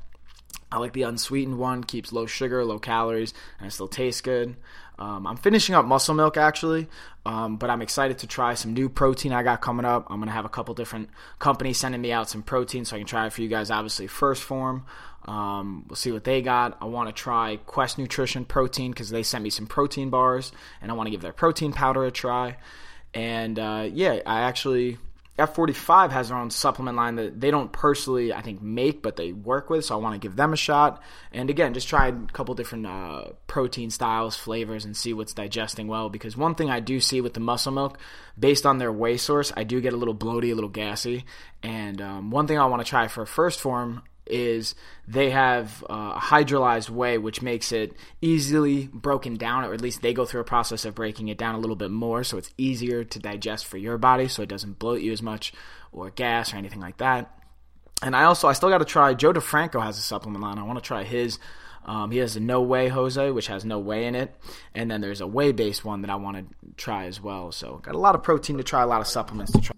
I 0.70 0.78
like 0.78 0.92
the 0.92 1.02
unsweetened 1.02 1.58
one, 1.58 1.84
keeps 1.84 2.12
low 2.12 2.26
sugar, 2.26 2.64
low 2.64 2.78
calories, 2.78 3.32
and 3.58 3.68
it 3.68 3.70
still 3.70 3.88
tastes 3.88 4.20
good. 4.20 4.56
Um, 4.98 5.26
I'm 5.26 5.36
finishing 5.36 5.74
up 5.74 5.84
muscle 5.84 6.14
milk 6.14 6.36
actually, 6.36 6.88
um, 7.26 7.56
but 7.56 7.68
I'm 7.68 7.82
excited 7.82 8.18
to 8.18 8.26
try 8.26 8.54
some 8.54 8.72
new 8.72 8.88
protein 8.88 9.32
I 9.32 9.42
got 9.42 9.60
coming 9.60 9.84
up. 9.84 10.06
I'm 10.10 10.20
gonna 10.20 10.30
have 10.30 10.44
a 10.44 10.50
couple 10.50 10.74
different 10.74 11.10
companies 11.38 11.78
sending 11.78 12.00
me 12.00 12.12
out 12.12 12.30
some 12.30 12.42
protein 12.42 12.84
so 12.84 12.96
I 12.96 13.00
can 13.00 13.06
try 13.06 13.26
it 13.26 13.32
for 13.32 13.42
you 13.42 13.48
guys. 13.48 13.70
Obviously, 13.70 14.08
1st 14.08 14.42
Phorm. 14.42 14.86
Um, 15.26 15.84
we'll 15.88 15.96
see 15.96 16.12
what 16.12 16.24
they 16.24 16.40
got. 16.40 16.78
I 16.80 16.84
want 16.84 17.08
to 17.08 17.12
try 17.12 17.56
Quest 17.66 17.98
Nutrition 17.98 18.44
protein 18.44 18.92
because 18.92 19.10
they 19.10 19.22
sent 19.22 19.42
me 19.42 19.50
some 19.50 19.66
protein 19.66 20.08
bars, 20.08 20.52
and 20.80 20.90
I 20.90 20.94
want 20.94 21.08
to 21.08 21.10
give 21.10 21.20
their 21.20 21.32
protein 21.32 21.72
powder 21.72 22.04
a 22.04 22.10
try. 22.10 22.56
And 23.12 23.58
uh, 23.58 23.88
yeah, 23.92 24.20
I 24.24 24.42
actually 24.42 24.98
F45 25.38 26.12
has 26.12 26.28
their 26.28 26.38
own 26.38 26.50
supplement 26.50 26.96
line 26.96 27.16
that 27.16 27.40
they 27.40 27.50
don't 27.50 27.70
personally, 27.70 28.32
I 28.32 28.40
think, 28.40 28.62
make, 28.62 29.02
but 29.02 29.16
they 29.16 29.32
work 29.32 29.68
with. 29.68 29.84
So 29.84 29.94
I 29.94 29.98
want 29.98 30.14
to 30.14 30.18
give 30.18 30.34
them 30.34 30.54
a 30.54 30.56
shot. 30.56 31.02
And 31.30 31.50
again, 31.50 31.74
just 31.74 31.88
try 31.88 32.08
a 32.08 32.12
couple 32.32 32.54
different 32.54 32.86
uh, 32.86 33.32
protein 33.46 33.90
styles, 33.90 34.36
flavors, 34.36 34.86
and 34.86 34.96
see 34.96 35.12
what's 35.12 35.34
digesting 35.34 35.88
well. 35.88 36.08
Because 36.08 36.36
one 36.36 36.54
thing 36.54 36.70
I 36.70 36.80
do 36.80 37.00
see 37.00 37.20
with 37.20 37.34
the 37.34 37.40
muscle 37.40 37.72
milk, 37.72 37.98
based 38.38 38.64
on 38.64 38.78
their 38.78 38.92
whey 38.92 39.18
source, 39.18 39.52
I 39.54 39.64
do 39.64 39.80
get 39.82 39.92
a 39.92 39.96
little 39.96 40.14
bloaty, 40.14 40.52
a 40.52 40.54
little 40.54 40.70
gassy. 40.70 41.26
And 41.62 42.00
um, 42.00 42.30
one 42.30 42.46
thing 42.46 42.58
I 42.58 42.64
want 42.66 42.84
to 42.84 42.88
try 42.88 43.08
for 43.08 43.24
1st 43.26 43.60
Phorm 43.60 44.02
is 44.26 44.74
they 45.06 45.30
have 45.30 45.84
uh, 45.88 46.14
a 46.16 46.20
hydrolyzed 46.20 46.90
whey, 46.90 47.18
which 47.18 47.42
makes 47.42 47.72
it 47.72 47.94
easily 48.20 48.88
broken 48.88 49.36
down, 49.36 49.64
or 49.64 49.74
at 49.74 49.80
least 49.80 50.02
they 50.02 50.12
go 50.12 50.24
through 50.24 50.40
a 50.40 50.44
process 50.44 50.84
of 50.84 50.94
breaking 50.94 51.28
it 51.28 51.38
down 51.38 51.54
a 51.54 51.58
little 51.58 51.76
bit 51.76 51.90
more, 51.90 52.24
so 52.24 52.38
it's 52.38 52.52
easier 52.58 53.04
to 53.04 53.18
digest 53.18 53.66
for 53.66 53.78
your 53.78 53.98
body, 53.98 54.28
so 54.28 54.42
it 54.42 54.48
doesn't 54.48 54.78
bloat 54.78 55.00
you 55.00 55.12
as 55.12 55.22
much 55.22 55.52
or 55.92 56.10
gas 56.10 56.52
or 56.52 56.56
anything 56.56 56.80
like 56.80 56.98
that. 56.98 57.32
And 58.02 58.14
I 58.14 58.24
also 58.24 58.48
I 58.48 58.52
still 58.52 58.68
got 58.68 58.78
to 58.78 58.84
try. 58.84 59.14
Joe 59.14 59.32
DeFranco 59.32 59.82
has 59.82 59.98
a 59.98 60.02
supplement 60.02 60.42
line. 60.42 60.58
I 60.58 60.64
want 60.64 60.78
to 60.78 60.84
try 60.84 61.04
his. 61.04 61.38
Um, 61.84 62.10
he 62.10 62.18
has 62.18 62.36
a 62.36 62.40
no 62.40 62.62
whey 62.62 62.88
Jose, 62.88 63.30
which 63.30 63.46
has 63.46 63.64
no 63.64 63.78
whey 63.78 64.06
in 64.06 64.14
it, 64.16 64.34
and 64.74 64.90
then 64.90 65.00
there's 65.00 65.20
a 65.20 65.26
whey 65.26 65.52
based 65.52 65.84
one 65.84 66.02
that 66.02 66.10
I 66.10 66.16
want 66.16 66.36
to 66.36 66.74
try 66.76 67.06
as 67.06 67.20
well. 67.20 67.52
So 67.52 67.76
got 67.76 67.94
a 67.94 67.98
lot 67.98 68.14
of 68.14 68.22
protein 68.22 68.58
to 68.58 68.64
try, 68.64 68.82
a 68.82 68.86
lot 68.86 69.00
of 69.00 69.06
supplements 69.06 69.52
to 69.52 69.60
try. 69.60 69.76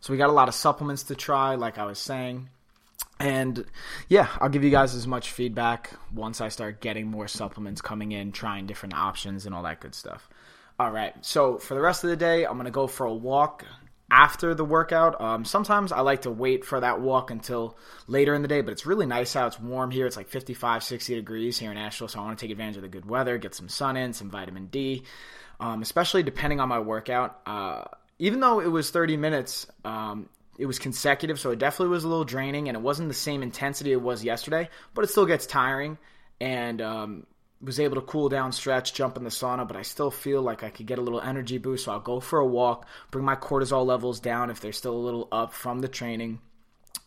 So 0.00 0.12
we 0.12 0.16
got 0.16 0.30
a 0.30 0.32
lot 0.32 0.48
of 0.48 0.54
supplements 0.54 1.04
to 1.04 1.14
try, 1.14 1.54
like 1.56 1.76
I 1.76 1.84
was 1.84 1.98
saying. 1.98 2.48
And 3.18 3.66
yeah, 4.08 4.28
I'll 4.40 4.48
give 4.48 4.64
you 4.64 4.70
guys 4.70 4.94
as 4.94 5.06
much 5.06 5.32
feedback 5.32 5.90
once 6.14 6.40
I 6.40 6.48
start 6.48 6.80
getting 6.80 7.06
more 7.06 7.28
supplements 7.28 7.82
coming 7.82 8.12
in, 8.12 8.32
trying 8.32 8.66
different 8.66 8.94
options 8.94 9.44
and 9.46 9.54
all 9.54 9.62
that 9.64 9.80
good 9.80 9.94
stuff. 9.94 10.28
All 10.78 10.90
right, 10.90 11.14
so 11.20 11.58
for 11.58 11.74
the 11.74 11.80
rest 11.80 12.04
of 12.04 12.10
the 12.10 12.16
day, 12.16 12.46
I'm 12.46 12.56
gonna 12.56 12.70
go 12.70 12.86
for 12.86 13.04
a 13.04 13.12
walk 13.12 13.66
after 14.10 14.54
the 14.54 14.64
workout. 14.64 15.20
Um, 15.20 15.44
sometimes 15.44 15.92
I 15.92 16.00
like 16.00 16.22
to 16.22 16.30
wait 16.30 16.64
for 16.64 16.80
that 16.80 17.00
walk 17.00 17.30
until 17.30 17.76
later 18.06 18.34
in 18.34 18.42
the 18.42 18.48
day, 18.48 18.60
but 18.60 18.72
it's 18.72 18.86
really 18.86 19.06
nice 19.06 19.36
out. 19.36 19.48
It's 19.48 19.60
warm 19.60 19.90
here. 19.90 20.06
It's 20.06 20.16
like 20.16 20.28
55, 20.28 20.82
60 20.82 21.14
degrees 21.14 21.58
here 21.58 21.70
in 21.70 21.76
Asheville, 21.76 22.08
so 22.08 22.20
I 22.20 22.24
want 22.24 22.38
to 22.38 22.44
take 22.44 22.50
advantage 22.50 22.76
of 22.76 22.82
the 22.82 22.88
good 22.88 23.08
weather, 23.08 23.38
get 23.38 23.54
some 23.54 23.68
sun 23.68 23.96
in, 23.96 24.12
some 24.12 24.30
vitamin 24.30 24.66
D, 24.66 25.04
um, 25.60 25.82
especially 25.82 26.22
depending 26.22 26.60
on 26.60 26.68
my 26.68 26.80
workout. 26.80 27.40
Uh, 27.46 27.84
even 28.18 28.40
though 28.40 28.60
it 28.60 28.66
was 28.68 28.90
30 28.90 29.16
minutes, 29.16 29.66
um, 29.84 30.28
it 30.60 30.66
was 30.66 30.78
consecutive, 30.78 31.40
so 31.40 31.50
it 31.50 31.58
definitely 31.58 31.88
was 31.88 32.04
a 32.04 32.08
little 32.08 32.24
draining, 32.24 32.68
and 32.68 32.76
it 32.76 32.82
wasn't 32.82 33.08
the 33.08 33.14
same 33.14 33.42
intensity 33.42 33.92
it 33.92 34.02
was 34.02 34.22
yesterday, 34.22 34.68
but 34.92 35.04
it 35.04 35.08
still 35.08 35.24
gets 35.24 35.46
tiring. 35.46 35.96
And 36.38 36.82
um, 36.82 37.26
was 37.62 37.80
able 37.80 37.96
to 37.96 38.02
cool 38.02 38.28
down, 38.28 38.52
stretch, 38.52 38.92
jump 38.92 39.16
in 39.16 39.24
the 39.24 39.30
sauna, 39.30 39.66
but 39.66 39.76
I 39.76 39.82
still 39.82 40.10
feel 40.10 40.42
like 40.42 40.62
I 40.62 40.70
could 40.70 40.86
get 40.86 40.98
a 40.98 41.02
little 41.02 41.20
energy 41.20 41.58
boost. 41.58 41.86
So 41.86 41.92
I'll 41.92 42.00
go 42.00 42.20
for 42.20 42.38
a 42.38 42.46
walk, 42.46 42.86
bring 43.10 43.24
my 43.24 43.36
cortisol 43.36 43.86
levels 43.86 44.20
down 44.20 44.50
if 44.50 44.60
they're 44.60 44.72
still 44.72 44.94
a 44.94 44.98
little 44.98 45.28
up 45.32 45.54
from 45.54 45.80
the 45.80 45.88
training. 45.88 46.40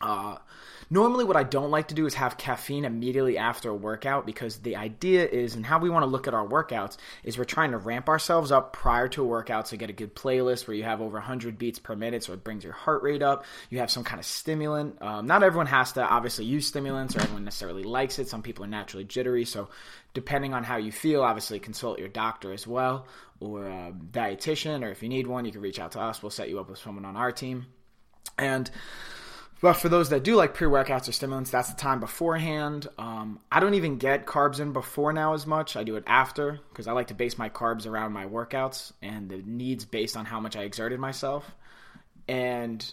Uh, 0.04 0.38
Normally, 0.94 1.24
what 1.26 1.36
I 1.36 1.42
don't 1.42 1.72
like 1.72 1.88
to 1.88 1.96
do 1.96 2.06
is 2.06 2.14
have 2.14 2.38
caffeine 2.38 2.86
immediately 2.86 3.36
after 3.36 3.70
a 3.70 3.76
workout 3.76 4.28
because 4.28 4.58
the 4.58 4.76
idea 4.76 5.26
is, 5.28 5.56
and 5.56 5.66
how 5.66 5.80
we 5.80 5.90
want 5.90 6.04
to 6.04 6.08
look 6.08 6.28
at 6.28 6.36
our 6.36 6.48
workouts, 6.48 6.98
is 7.24 7.36
we're 7.36 7.46
trying 7.46 7.72
to 7.72 7.80
ramp 7.80 8.10
ourselves 8.10 8.52
up 8.52 8.74
prior 8.74 9.08
to 9.08 9.24
a 9.24 9.26
workout. 9.26 9.68
So, 9.68 9.76
get 9.76 9.90
a 9.90 9.94
good 9.94 10.16
playlist 10.16 10.68
where 10.68 10.78
you 10.78 10.84
have 10.84 11.02
over 11.02 11.18
100 11.18 11.58
beats 11.58 11.80
per 11.80 11.96
minute, 11.96 12.24
so 12.24 12.34
it 12.34 12.44
brings 12.44 12.64
your 12.64 12.74
heart 12.74 13.02
rate 13.02 13.24
up. 13.24 13.46
You 13.72 13.80
have 13.80 13.90
some 13.90 14.04
kind 14.04 14.20
of 14.20 14.26
stimulant. 14.28 15.02
Um, 15.02 15.26
not 15.26 15.42
everyone 15.42 15.66
has 15.66 15.94
to 15.94 16.04
obviously 16.04 16.46
use 16.46 16.68
stimulants, 16.68 17.16
or 17.16 17.22
everyone 17.22 17.46
necessarily 17.46 17.84
likes 17.84 18.20
it. 18.20 18.28
Some 18.28 18.44
people 18.44 18.64
are 18.66 18.70
naturally 18.70 19.04
jittery. 19.04 19.46
So, 19.46 19.70
depending 20.14 20.54
on 20.54 20.64
how 20.64 20.78
you 20.78 20.92
feel, 20.92 21.24
obviously 21.24 21.60
consult 21.60 21.98
your 21.98 22.08
doctor 22.10 22.54
as 22.54 22.68
well, 22.68 23.08
or 23.40 23.66
a 23.66 23.94
dietitian, 24.12 24.84
or 24.84 24.92
if 24.92 25.02
you 25.02 25.10
need 25.10 25.26
one, 25.26 25.46
you 25.46 25.52
can 25.52 25.62
reach 25.62 25.80
out 25.80 25.94
to 25.94 26.00
us. 26.00 26.22
We'll 26.22 26.30
set 26.30 26.50
you 26.50 26.60
up 26.60 26.70
with 26.70 26.78
someone 26.78 27.06
on 27.06 27.16
our 27.16 27.32
team. 27.32 27.66
And 28.38 28.70
but 29.64 29.76
for 29.76 29.88
those 29.88 30.10
that 30.10 30.26
do 30.26 30.36
like 30.36 30.54
pre 30.54 30.68
workouts 30.68 31.08
or 31.08 31.14
stimulants, 31.14 31.50
that's 31.50 31.70
the 31.70 31.80
time 31.80 32.02
beforehand. 32.02 32.86
Um, 32.98 33.40
I 33.50 33.62
don't 33.62 33.76
even 33.76 33.98
get 33.98 34.26
carbs 34.26 34.60
in 34.60 34.74
before 34.74 35.14
now 35.14 35.36
as 35.36 35.48
much. 35.48 35.78
I 35.78 35.86
do 35.86 35.96
it 35.96 36.04
after 36.06 36.60
because 36.68 36.86
I 36.86 36.92
like 36.92 37.08
to 37.08 37.14
base 37.14 37.38
my 37.38 37.48
carbs 37.48 37.88
around 37.88 38.12
my 38.12 38.26
workouts 38.26 38.92
and 39.02 39.30
the 39.30 39.38
needs 39.38 39.86
based 39.86 40.18
on 40.18 40.26
how 40.26 40.42
much 40.42 40.58
I 40.58 40.64
exerted 40.64 41.00
myself. 41.00 41.50
And 42.28 42.86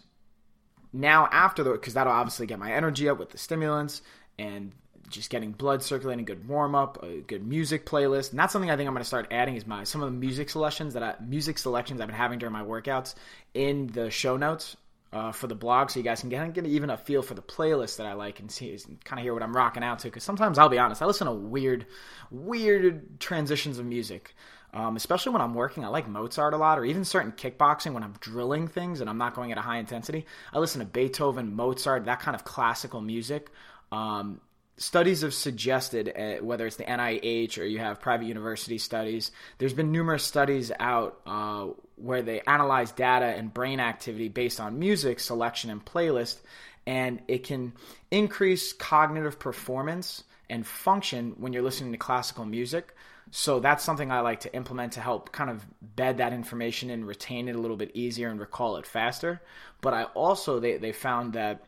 now 0.92 1.28
after 1.32 1.64
the 1.64 1.72
because 1.72 1.94
that'll 1.94 2.12
obviously 2.12 2.46
get 2.46 2.60
my 2.60 2.72
energy 2.72 3.08
up 3.08 3.18
with 3.18 3.30
the 3.30 3.38
stimulants 3.38 4.00
and 4.38 4.70
just 5.08 5.28
getting 5.28 5.50
blood 5.50 5.82
circulating, 5.82 6.24
good 6.24 6.46
warm 6.46 6.76
up, 6.76 7.02
a 7.02 7.16
good 7.22 7.44
music 7.44 7.84
playlist, 7.84 8.30
and 8.30 8.38
that's 8.38 8.52
something 8.52 8.70
I 8.70 8.76
think 8.76 8.86
I'm 8.86 8.94
going 8.94 9.02
to 9.02 9.08
start 9.08 9.26
adding 9.32 9.56
is 9.56 9.66
my 9.66 9.82
some 9.82 10.04
of 10.04 10.12
the 10.12 10.16
music 10.16 10.48
selections 10.48 10.94
that 10.94 11.02
I, 11.02 11.16
music 11.20 11.58
selections 11.58 12.00
I've 12.00 12.06
been 12.06 12.14
having 12.14 12.38
during 12.38 12.52
my 12.52 12.62
workouts 12.62 13.16
in 13.54 13.88
the 13.88 14.08
show 14.08 14.36
notes 14.36 14.76
uh, 15.12 15.32
for 15.32 15.46
the 15.46 15.54
blog, 15.54 15.90
so 15.90 15.98
you 15.98 16.04
guys 16.04 16.20
can 16.20 16.28
get, 16.28 16.52
get 16.52 16.66
even 16.66 16.90
a 16.90 16.96
feel 16.96 17.22
for 17.22 17.34
the 17.34 17.42
playlist 17.42 17.96
that 17.96 18.06
I 18.06 18.12
like 18.12 18.40
and 18.40 18.50
see, 18.50 18.78
kind 19.04 19.18
of 19.18 19.24
hear 19.24 19.34
what 19.34 19.42
I'm 19.42 19.56
rocking 19.56 19.82
out 19.82 19.98
to. 20.00 20.08
Because 20.08 20.22
sometimes 20.22 20.58
I'll 20.58 20.68
be 20.68 20.78
honest, 20.78 21.02
I 21.02 21.06
listen 21.06 21.26
to 21.26 21.32
weird, 21.32 21.86
weird 22.30 23.18
transitions 23.18 23.78
of 23.78 23.86
music. 23.86 24.34
Um, 24.72 24.94
especially 24.94 25.32
when 25.32 25.42
I'm 25.42 25.54
working, 25.54 25.84
I 25.84 25.88
like 25.88 26.08
Mozart 26.08 26.54
a 26.54 26.56
lot, 26.56 26.78
or 26.78 26.84
even 26.84 27.04
certain 27.04 27.32
kickboxing 27.32 27.92
when 27.92 28.04
I'm 28.04 28.14
drilling 28.20 28.68
things 28.68 29.00
and 29.00 29.10
I'm 29.10 29.18
not 29.18 29.34
going 29.34 29.50
at 29.50 29.58
a 29.58 29.62
high 29.62 29.78
intensity. 29.78 30.26
I 30.52 30.60
listen 30.60 30.78
to 30.78 30.86
Beethoven, 30.86 31.56
Mozart, 31.56 32.04
that 32.04 32.20
kind 32.20 32.36
of 32.36 32.44
classical 32.44 33.00
music. 33.00 33.50
Um, 33.90 34.40
studies 34.80 35.20
have 35.20 35.34
suggested, 35.34 36.12
uh, 36.16 36.42
whether 36.42 36.66
it's 36.66 36.76
the 36.76 36.84
NIH 36.84 37.58
or 37.58 37.64
you 37.64 37.78
have 37.78 38.00
private 38.00 38.26
university 38.26 38.78
studies, 38.78 39.30
there's 39.58 39.74
been 39.74 39.92
numerous 39.92 40.24
studies 40.24 40.72
out 40.80 41.20
uh, 41.26 41.66
where 41.96 42.22
they 42.22 42.40
analyze 42.40 42.90
data 42.90 43.26
and 43.26 43.52
brain 43.52 43.78
activity 43.78 44.28
based 44.28 44.58
on 44.58 44.78
music 44.78 45.20
selection 45.20 45.70
and 45.70 45.84
playlist, 45.84 46.40
and 46.86 47.20
it 47.28 47.44
can 47.44 47.74
increase 48.10 48.72
cognitive 48.72 49.38
performance 49.38 50.24
and 50.48 50.66
function 50.66 51.34
when 51.36 51.52
you're 51.52 51.62
listening 51.62 51.92
to 51.92 51.98
classical 51.98 52.46
music. 52.46 52.96
So 53.32 53.60
that's 53.60 53.84
something 53.84 54.10
I 54.10 54.20
like 54.20 54.40
to 54.40 54.54
implement 54.54 54.94
to 54.94 55.00
help 55.00 55.30
kind 55.30 55.50
of 55.50 55.64
bed 55.94 56.16
that 56.18 56.32
information 56.32 56.88
and 56.90 57.06
retain 57.06 57.48
it 57.48 57.54
a 57.54 57.60
little 57.60 57.76
bit 57.76 57.92
easier 57.94 58.28
and 58.28 58.40
recall 58.40 58.76
it 58.76 58.86
faster. 58.86 59.42
But 59.82 59.92
I 59.92 60.04
also 60.04 60.58
they, 60.58 60.78
they 60.78 60.92
found 60.92 61.34
that 61.34 61.66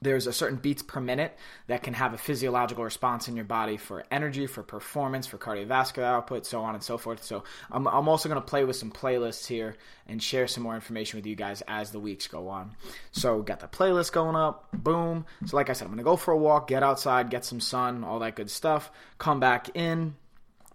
there's 0.00 0.26
a 0.26 0.32
certain 0.32 0.58
beats 0.58 0.82
per 0.82 1.00
minute 1.00 1.36
that 1.66 1.82
can 1.82 1.94
have 1.94 2.14
a 2.14 2.18
physiological 2.18 2.84
response 2.84 3.28
in 3.28 3.34
your 3.34 3.44
body 3.44 3.76
for 3.76 4.04
energy, 4.10 4.46
for 4.46 4.62
performance, 4.62 5.26
for 5.26 5.38
cardiovascular 5.38 6.04
output, 6.04 6.46
so 6.46 6.60
on 6.60 6.74
and 6.74 6.82
so 6.82 6.98
forth. 6.98 7.24
So 7.24 7.42
I'm, 7.70 7.86
I'm 7.88 8.08
also 8.08 8.28
going 8.28 8.40
to 8.40 8.46
play 8.46 8.64
with 8.64 8.76
some 8.76 8.92
playlists 8.92 9.46
here 9.46 9.76
and 10.06 10.22
share 10.22 10.46
some 10.46 10.62
more 10.62 10.74
information 10.74 11.18
with 11.18 11.26
you 11.26 11.34
guys 11.34 11.62
as 11.66 11.90
the 11.90 11.98
weeks 11.98 12.28
go 12.28 12.48
on. 12.48 12.76
So 13.10 13.42
got 13.42 13.60
the 13.60 13.66
playlist 13.66 14.12
going 14.12 14.36
up, 14.36 14.68
boom. 14.72 15.26
So 15.46 15.56
like 15.56 15.68
I 15.68 15.72
said, 15.72 15.86
I'm 15.86 15.90
going 15.90 15.98
to 15.98 16.04
go 16.04 16.16
for 16.16 16.32
a 16.32 16.38
walk, 16.38 16.68
get 16.68 16.82
outside, 16.82 17.30
get 17.30 17.44
some 17.44 17.60
sun, 17.60 18.04
all 18.04 18.20
that 18.20 18.36
good 18.36 18.50
stuff. 18.50 18.90
Come 19.18 19.40
back 19.40 19.70
in. 19.74 20.14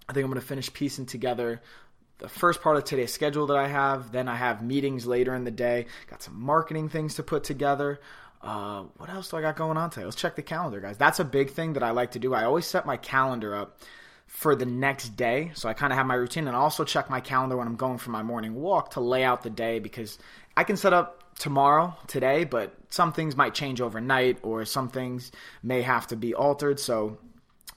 I 0.09 0.13
think 0.13 0.25
I'm 0.25 0.31
going 0.31 0.41
to 0.41 0.45
finish 0.47 0.71
piecing 0.73 1.05
together 1.05 1.61
the 2.23 2.29
first 2.29 2.61
part 2.61 2.77
of 2.77 2.85
today's 2.85 3.11
schedule 3.11 3.47
that 3.47 3.57
I 3.57 3.67
have. 3.67 4.13
Then 4.13 4.29
I 4.29 4.35
have 4.35 4.63
meetings 4.63 5.05
later 5.05 5.35
in 5.35 5.43
the 5.43 5.51
day. 5.51 5.87
Got 6.09 6.23
some 6.23 6.41
marketing 6.41 6.87
things 6.87 7.15
to 7.15 7.23
put 7.23 7.43
together. 7.43 7.99
Uh, 8.43 8.83
what 8.97 9.09
else 9.09 9.29
do 9.29 9.38
I 9.38 9.41
got 9.41 9.55
going 9.55 9.77
on 9.77 9.89
today? 9.89 10.03
Let's 10.03 10.17
check 10.17 10.35
the 10.35 10.41
calendar, 10.41 10.81
guys. 10.81 10.97
That's 10.97 11.19
a 11.19 11.23
big 11.23 11.51
thing 11.51 11.73
that 11.73 11.83
I 11.83 11.91
like 11.91 12.12
to 12.12 12.19
do. 12.19 12.33
I 12.33 12.43
always 12.43 12.65
set 12.65 12.85
my 12.85 12.97
calendar 12.97 13.55
up 13.55 13.79
for 14.27 14.55
the 14.55 14.65
next 14.65 15.15
day. 15.15 15.51
So 15.53 15.69
I 15.69 15.73
kind 15.73 15.93
of 15.93 15.97
have 15.97 16.05
my 16.05 16.15
routine 16.15 16.47
and 16.47 16.57
I 16.57 16.59
also 16.59 16.83
check 16.83 17.09
my 17.09 17.21
calendar 17.21 17.55
when 17.55 17.67
I'm 17.67 17.75
going 17.75 18.00
for 18.00 18.09
my 18.09 18.23
morning 18.23 18.55
walk 18.55 18.91
to 18.91 19.00
lay 19.00 19.23
out 19.23 19.43
the 19.43 19.50
day 19.50 19.79
because 19.79 20.19
I 20.57 20.63
can 20.63 20.75
set 20.75 20.91
up 20.91 21.23
tomorrow, 21.39 21.95
today, 22.07 22.43
but 22.43 22.75
some 22.89 23.13
things 23.13 23.38
might 23.38 23.53
change 23.53 23.79
overnight 23.79 24.39
or 24.43 24.65
some 24.65 24.89
things 24.89 25.31
may 25.62 25.81
have 25.81 26.07
to 26.07 26.15
be 26.15 26.33
altered. 26.33 26.79
So 26.79 27.17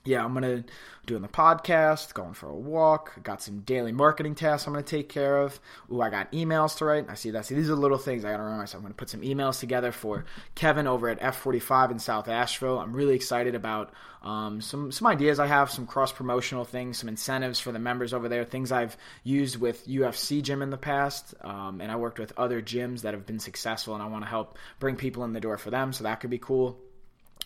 yeah, 0.07 0.25
I'm 0.25 0.33
gonna 0.35 0.65
doing 1.05 1.23
the 1.23 1.29
podcast, 1.29 2.15
going 2.15 2.35
for 2.35 2.49
a 2.49 2.55
walk. 2.55 3.23
Got 3.23 3.43
some 3.43 3.61
daily 3.61 3.93
marketing 3.93 4.35
tasks 4.35 4.67
I'm 4.67 4.73
gonna 4.73 4.85
take 4.85 5.09
care 5.09 5.39
of. 5.39 5.59
Ooh, 5.93 6.01
I 6.01 6.11
got 6.11 6.33
emails 6.33 6.77
to 6.79 6.85
write. 6.85 7.07
I 7.09 7.15
see 7.15 7.31
that. 7.31 7.47
See, 7.47 7.55
these 7.55 7.71
are 7.71 7.75
little 7.75 7.99
things 7.99 8.25
I 8.25 8.31
gotta 8.31 8.43
remember 8.43 8.63
myself. 8.63 8.81
I'm 8.81 8.85
gonna 8.85 8.95
put 8.95 9.11
some 9.11 9.23
emails 9.23 9.61
together 9.61 9.93
for 9.93 10.25
Kevin 10.55 10.87
over 10.87 11.09
at 11.09 11.21
F45 11.21 11.91
in 11.93 11.99
South 11.99 12.29
Asheville. 12.29 12.79
I'm 12.79 12.93
really 12.93 13.15
excited 13.15 13.55
about 13.55 13.93
um, 14.23 14.61
some 14.61 14.93
some 14.93 15.07
ideas 15.07 15.39
I 15.39 15.47
have, 15.47 15.71
some 15.71 15.87
cross 15.87 16.13
promotional 16.13 16.65
things, 16.65 16.99
some 16.99 17.09
incentives 17.09 17.59
for 17.59 17.73
the 17.73 17.79
members 17.79 18.15
over 18.15 18.29
there. 18.29 18.45
Things 18.45 18.73
I've 18.73 18.97
used 19.23 19.57
with 19.61 19.87
UFC 19.87 20.43
Gym 20.43 20.63
in 20.63 20.71
the 20.71 20.77
past, 20.77 21.35
um, 21.43 21.81
and 21.81 21.91
I 21.91 21.97
worked 21.97 22.19
with 22.19 22.33
other 22.37 22.63
gyms 22.63 23.03
that 23.03 23.15
have 23.15 23.27
been 23.27 23.39
successful, 23.39 23.95
and 23.95 24.03
I 24.03 24.07
want 24.07 24.25
to 24.25 24.31
help 24.31 24.59
bring 24.79 24.97
people 24.97 25.25
in 25.25 25.33
the 25.33 25.41
door 25.41 25.59
for 25.59 25.71
them. 25.71 25.93
So 25.93 26.05
that 26.05 26.21
could 26.21 26.31
be 26.31 26.39
cool. 26.39 26.81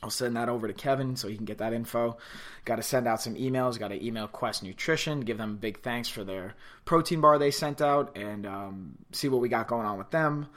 I'll 0.03 0.11
send 0.11 0.37
that 0.37 0.49
over 0.49 0.67
to 0.67 0.73
Kevin 0.73 1.17
so 1.17 1.29
he 1.29 1.37
can 1.37 1.45
get 1.45 1.59
that 1.59 1.73
info. 1.73 2.17
Got 2.65 2.77
to 2.77 2.83
send 2.83 3.07
out 3.07 3.21
some 3.21 3.35
emails. 3.35 3.79
Got 3.79 3.89
to 3.89 4.05
email 4.05 4.27
Quest 4.29 4.63
Nutrition, 4.63 5.21
give 5.21 5.39
them 5.39 5.51
a 5.51 5.55
big 5.55 5.83
thanks 5.83 6.09
for 6.09 6.25
their 6.25 6.55
protein 6.85 7.21
bar 7.21 7.39
they 7.39 7.51
sent 7.51 7.83
out, 7.83 8.17
and 8.17 8.47
um, 8.47 8.99
see 9.13 9.29
what 9.29 9.41
we 9.41 9.49
got 9.49 9.69
going 9.69 9.87
on 9.87 9.99
with 9.99 10.11
them. 10.11 10.49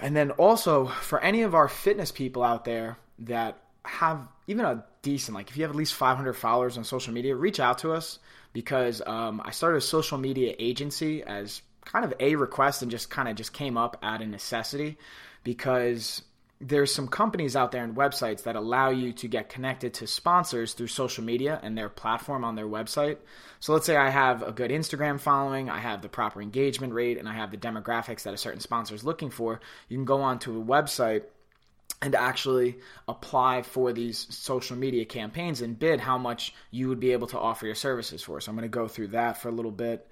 And 0.00 0.16
then 0.16 0.30
also 0.32 0.86
for 0.86 1.20
any 1.20 1.42
of 1.42 1.54
our 1.54 1.68
fitness 1.68 2.10
people 2.10 2.42
out 2.42 2.64
there 2.64 2.96
that 3.20 3.58
have 3.84 4.26
even 4.46 4.64
a 4.64 4.84
decent, 5.02 5.34
like 5.34 5.50
if 5.50 5.56
you 5.56 5.62
have 5.62 5.70
at 5.70 5.76
least 5.76 5.94
500 5.94 6.32
followers 6.32 6.76
on 6.78 6.84
social 6.84 7.12
media, 7.12 7.36
reach 7.36 7.60
out 7.60 7.78
to 7.78 7.92
us 7.92 8.18
because 8.52 9.02
um, 9.06 9.40
I 9.44 9.50
started 9.50 9.78
a 9.78 9.82
social 9.82 10.18
media 10.18 10.54
agency 10.58 11.22
as 11.22 11.62
kind 11.84 12.04
of 12.04 12.14
a 12.18 12.36
request 12.36 12.82
and 12.82 12.90
just 12.90 13.10
kind 13.10 13.28
of 13.28 13.36
just 13.36 13.52
came 13.52 13.76
up 13.76 13.98
out 14.02 14.22
of 14.22 14.28
necessity 14.28 14.96
because 15.44 16.22
there's 16.66 16.94
some 16.94 17.08
companies 17.08 17.56
out 17.56 17.72
there 17.72 17.84
and 17.84 17.94
websites 17.94 18.44
that 18.44 18.56
allow 18.56 18.88
you 18.88 19.12
to 19.12 19.28
get 19.28 19.50
connected 19.50 19.92
to 19.92 20.06
sponsors 20.06 20.72
through 20.72 20.86
social 20.86 21.22
media 21.22 21.60
and 21.62 21.76
their 21.76 21.90
platform 21.90 22.42
on 22.42 22.54
their 22.54 22.66
website. 22.66 23.18
So 23.60 23.74
let's 23.74 23.84
say 23.84 23.96
I 23.96 24.08
have 24.08 24.42
a 24.42 24.50
good 24.50 24.70
Instagram 24.70 25.20
following, 25.20 25.68
I 25.68 25.78
have 25.78 26.00
the 26.00 26.08
proper 26.08 26.40
engagement 26.40 26.94
rate, 26.94 27.18
and 27.18 27.28
I 27.28 27.34
have 27.34 27.50
the 27.50 27.58
demographics 27.58 28.22
that 28.22 28.32
a 28.32 28.38
certain 28.38 28.60
sponsor 28.60 28.94
is 28.94 29.04
looking 29.04 29.28
for. 29.28 29.60
You 29.88 29.98
can 29.98 30.06
go 30.06 30.22
onto 30.22 30.58
a 30.58 30.64
website 30.64 31.24
and 32.00 32.14
actually 32.14 32.78
apply 33.08 33.62
for 33.62 33.92
these 33.92 34.26
social 34.30 34.76
media 34.76 35.04
campaigns 35.04 35.60
and 35.60 35.78
bid 35.78 36.00
how 36.00 36.16
much 36.16 36.54
you 36.70 36.88
would 36.88 37.00
be 37.00 37.12
able 37.12 37.26
to 37.26 37.38
offer 37.38 37.66
your 37.66 37.74
services 37.74 38.22
for. 38.22 38.40
So 38.40 38.50
I'm 38.50 38.56
going 38.56 38.62
to 38.62 38.68
go 38.68 38.88
through 38.88 39.08
that 39.08 39.36
for 39.36 39.48
a 39.48 39.52
little 39.52 39.70
bit. 39.70 40.08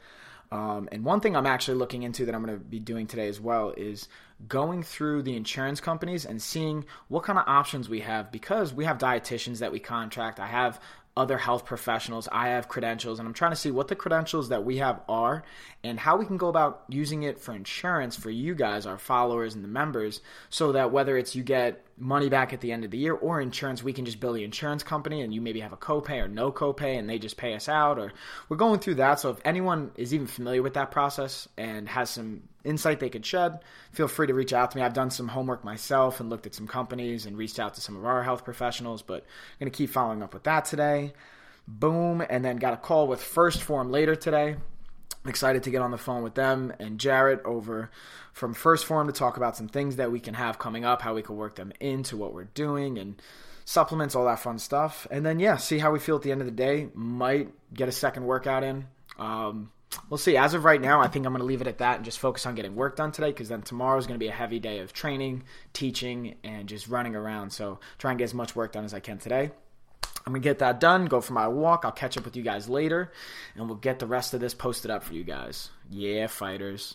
Um, 0.52 0.90
and 0.92 1.02
one 1.02 1.20
thing 1.20 1.34
I'm 1.34 1.46
actually 1.46 1.78
looking 1.78 2.02
into 2.02 2.26
that 2.26 2.34
I'm 2.34 2.44
going 2.44 2.58
to 2.58 2.62
be 2.62 2.78
doing 2.78 3.06
today 3.06 3.28
as 3.28 3.40
well 3.40 3.72
is 3.74 4.06
going 4.48 4.82
through 4.82 5.22
the 5.22 5.36
insurance 5.36 5.80
companies 5.80 6.24
and 6.24 6.40
seeing 6.40 6.84
what 7.08 7.22
kind 7.22 7.38
of 7.38 7.44
options 7.46 7.88
we 7.88 8.00
have 8.00 8.32
because 8.32 8.72
we 8.72 8.84
have 8.84 8.98
dietitians 8.98 9.58
that 9.58 9.72
we 9.72 9.78
contract. 9.78 10.40
I 10.40 10.46
have 10.46 10.80
other 11.16 11.36
health 11.36 11.66
professionals. 11.66 12.26
I 12.32 12.48
have 12.48 12.68
credentials, 12.68 13.18
and 13.18 13.28
I'm 13.28 13.34
trying 13.34 13.52
to 13.52 13.56
see 13.56 13.70
what 13.70 13.88
the 13.88 13.94
credentials 13.94 14.48
that 14.48 14.64
we 14.64 14.78
have 14.78 15.02
are 15.08 15.42
and 15.84 16.00
how 16.00 16.16
we 16.16 16.24
can 16.24 16.38
go 16.38 16.48
about 16.48 16.84
using 16.88 17.22
it 17.22 17.38
for 17.38 17.54
insurance 17.54 18.16
for 18.16 18.30
you 18.30 18.54
guys, 18.54 18.86
our 18.86 18.96
followers 18.96 19.54
and 19.54 19.62
the 19.62 19.68
members, 19.68 20.22
so 20.48 20.72
that 20.72 20.90
whether 20.90 21.18
it's 21.18 21.36
you 21.36 21.42
get 21.42 21.84
money 21.98 22.30
back 22.30 22.54
at 22.54 22.60
the 22.62 22.72
end 22.72 22.84
of 22.84 22.90
the 22.90 22.98
year 22.98 23.12
or 23.12 23.40
insurance, 23.40 23.82
we 23.82 23.92
can 23.92 24.06
just 24.06 24.20
bill 24.20 24.32
the 24.32 24.42
insurance 24.42 24.82
company 24.82 25.20
and 25.20 25.34
you 25.34 25.40
maybe 25.40 25.60
have 25.60 25.74
a 25.74 25.76
copay 25.76 26.22
or 26.22 26.28
no 26.28 26.50
copay 26.50 26.98
and 26.98 27.08
they 27.08 27.18
just 27.18 27.36
pay 27.36 27.54
us 27.54 27.68
out. 27.68 27.98
Or 27.98 28.12
we're 28.48 28.56
going 28.56 28.80
through 28.80 28.94
that. 28.96 29.20
So 29.20 29.30
if 29.30 29.38
anyone 29.44 29.90
is 29.96 30.14
even 30.14 30.26
familiar 30.26 30.62
with 30.62 30.74
that 30.74 30.90
process 30.90 31.46
and 31.58 31.88
has 31.88 32.08
some 32.08 32.42
insight 32.64 33.00
they 33.00 33.10
could 33.10 33.26
shed, 33.26 33.60
feel 33.92 34.08
free 34.08 34.26
to 34.26 34.34
reach 34.34 34.52
out 34.52 34.70
to 34.70 34.76
me. 34.76 34.82
I've 34.82 34.94
done 34.94 35.10
some 35.10 35.28
homework 35.28 35.64
myself 35.64 36.20
and 36.20 36.30
looked 36.30 36.46
at 36.46 36.54
some 36.54 36.66
companies 36.66 37.26
and 37.26 37.36
reached 37.36 37.58
out 37.58 37.74
to 37.74 37.80
some 37.80 37.96
of 37.96 38.04
our 38.04 38.22
health 38.22 38.44
professionals, 38.44 39.02
but 39.02 39.22
I'm 39.22 39.58
going 39.60 39.72
to 39.72 39.76
keep 39.76 39.90
following 39.90 40.22
up 40.22 40.34
with 40.34 40.44
that 40.44 40.64
today. 40.64 41.12
Boom. 41.66 42.24
And 42.28 42.44
then 42.44 42.56
got 42.56 42.74
a 42.74 42.78
call 42.78 43.06
with 43.06 43.20
1st 43.20 43.60
Phorm 43.60 43.90
later 43.90 44.14
today. 44.16 44.56
I'm 45.24 45.28
excited 45.30 45.62
to 45.64 45.70
get 45.70 45.82
on 45.82 45.92
the 45.92 45.98
phone 45.98 46.22
with 46.22 46.34
them 46.34 46.72
and 46.80 46.98
Jarrett 46.98 47.42
over 47.44 47.90
from 48.32 48.54
1st 48.54 48.84
Phorm 48.84 49.06
to 49.06 49.12
talk 49.12 49.36
about 49.36 49.56
some 49.56 49.68
things 49.68 49.96
that 49.96 50.10
we 50.10 50.18
can 50.18 50.34
have 50.34 50.58
coming 50.58 50.84
up, 50.84 51.02
how 51.02 51.14
we 51.14 51.22
can 51.22 51.36
work 51.36 51.54
them 51.54 51.72
into 51.78 52.16
what 52.16 52.34
we're 52.34 52.44
doing 52.44 52.98
and 52.98 53.22
supplements, 53.64 54.16
all 54.16 54.24
that 54.24 54.40
fun 54.40 54.58
stuff. 54.58 55.06
And 55.10 55.24
then, 55.24 55.38
yeah, 55.38 55.56
see 55.56 55.78
how 55.78 55.92
we 55.92 56.00
feel 56.00 56.16
at 56.16 56.22
the 56.22 56.32
end 56.32 56.40
of 56.40 56.46
the 56.46 56.52
day. 56.52 56.88
Might 56.94 57.50
get 57.72 57.88
a 57.88 57.92
second 57.92 58.24
workout 58.24 58.64
in. 58.64 58.86
Um, 59.18 59.70
we'll 60.08 60.18
see. 60.18 60.36
As 60.36 60.54
of 60.54 60.64
right 60.64 60.80
now, 60.80 61.00
I 61.00 61.08
think 61.08 61.26
I'm 61.26 61.32
going 61.32 61.40
to 61.40 61.46
leave 61.46 61.60
it 61.60 61.66
at 61.66 61.78
that 61.78 61.96
and 61.96 62.04
just 62.04 62.18
focus 62.18 62.46
on 62.46 62.54
getting 62.54 62.74
work 62.74 62.96
done 62.96 63.12
today 63.12 63.30
because 63.30 63.48
then 63.48 63.62
tomorrow 63.62 63.98
is 63.98 64.06
going 64.06 64.18
to 64.18 64.24
be 64.24 64.28
a 64.28 64.32
heavy 64.32 64.58
day 64.58 64.78
of 64.78 64.92
training, 64.92 65.44
teaching, 65.72 66.36
and 66.44 66.68
just 66.68 66.88
running 66.88 67.16
around. 67.16 67.50
So 67.50 67.80
try 67.98 68.10
and 68.10 68.18
get 68.18 68.24
as 68.24 68.34
much 68.34 68.56
work 68.56 68.72
done 68.72 68.84
as 68.84 68.94
I 68.94 69.00
can 69.00 69.18
today. 69.18 69.50
I'm 70.24 70.32
going 70.32 70.42
to 70.42 70.48
get 70.48 70.60
that 70.60 70.78
done, 70.78 71.06
go 71.06 71.20
for 71.20 71.32
my 71.32 71.48
walk. 71.48 71.84
I'll 71.84 71.90
catch 71.92 72.16
up 72.16 72.24
with 72.24 72.36
you 72.36 72.42
guys 72.42 72.68
later, 72.68 73.10
and 73.56 73.66
we'll 73.66 73.76
get 73.76 73.98
the 73.98 74.06
rest 74.06 74.34
of 74.34 74.40
this 74.40 74.54
posted 74.54 74.90
up 74.90 75.02
for 75.02 75.14
you 75.14 75.24
guys. 75.24 75.70
Yeah, 75.90 76.28
fighters. 76.28 76.94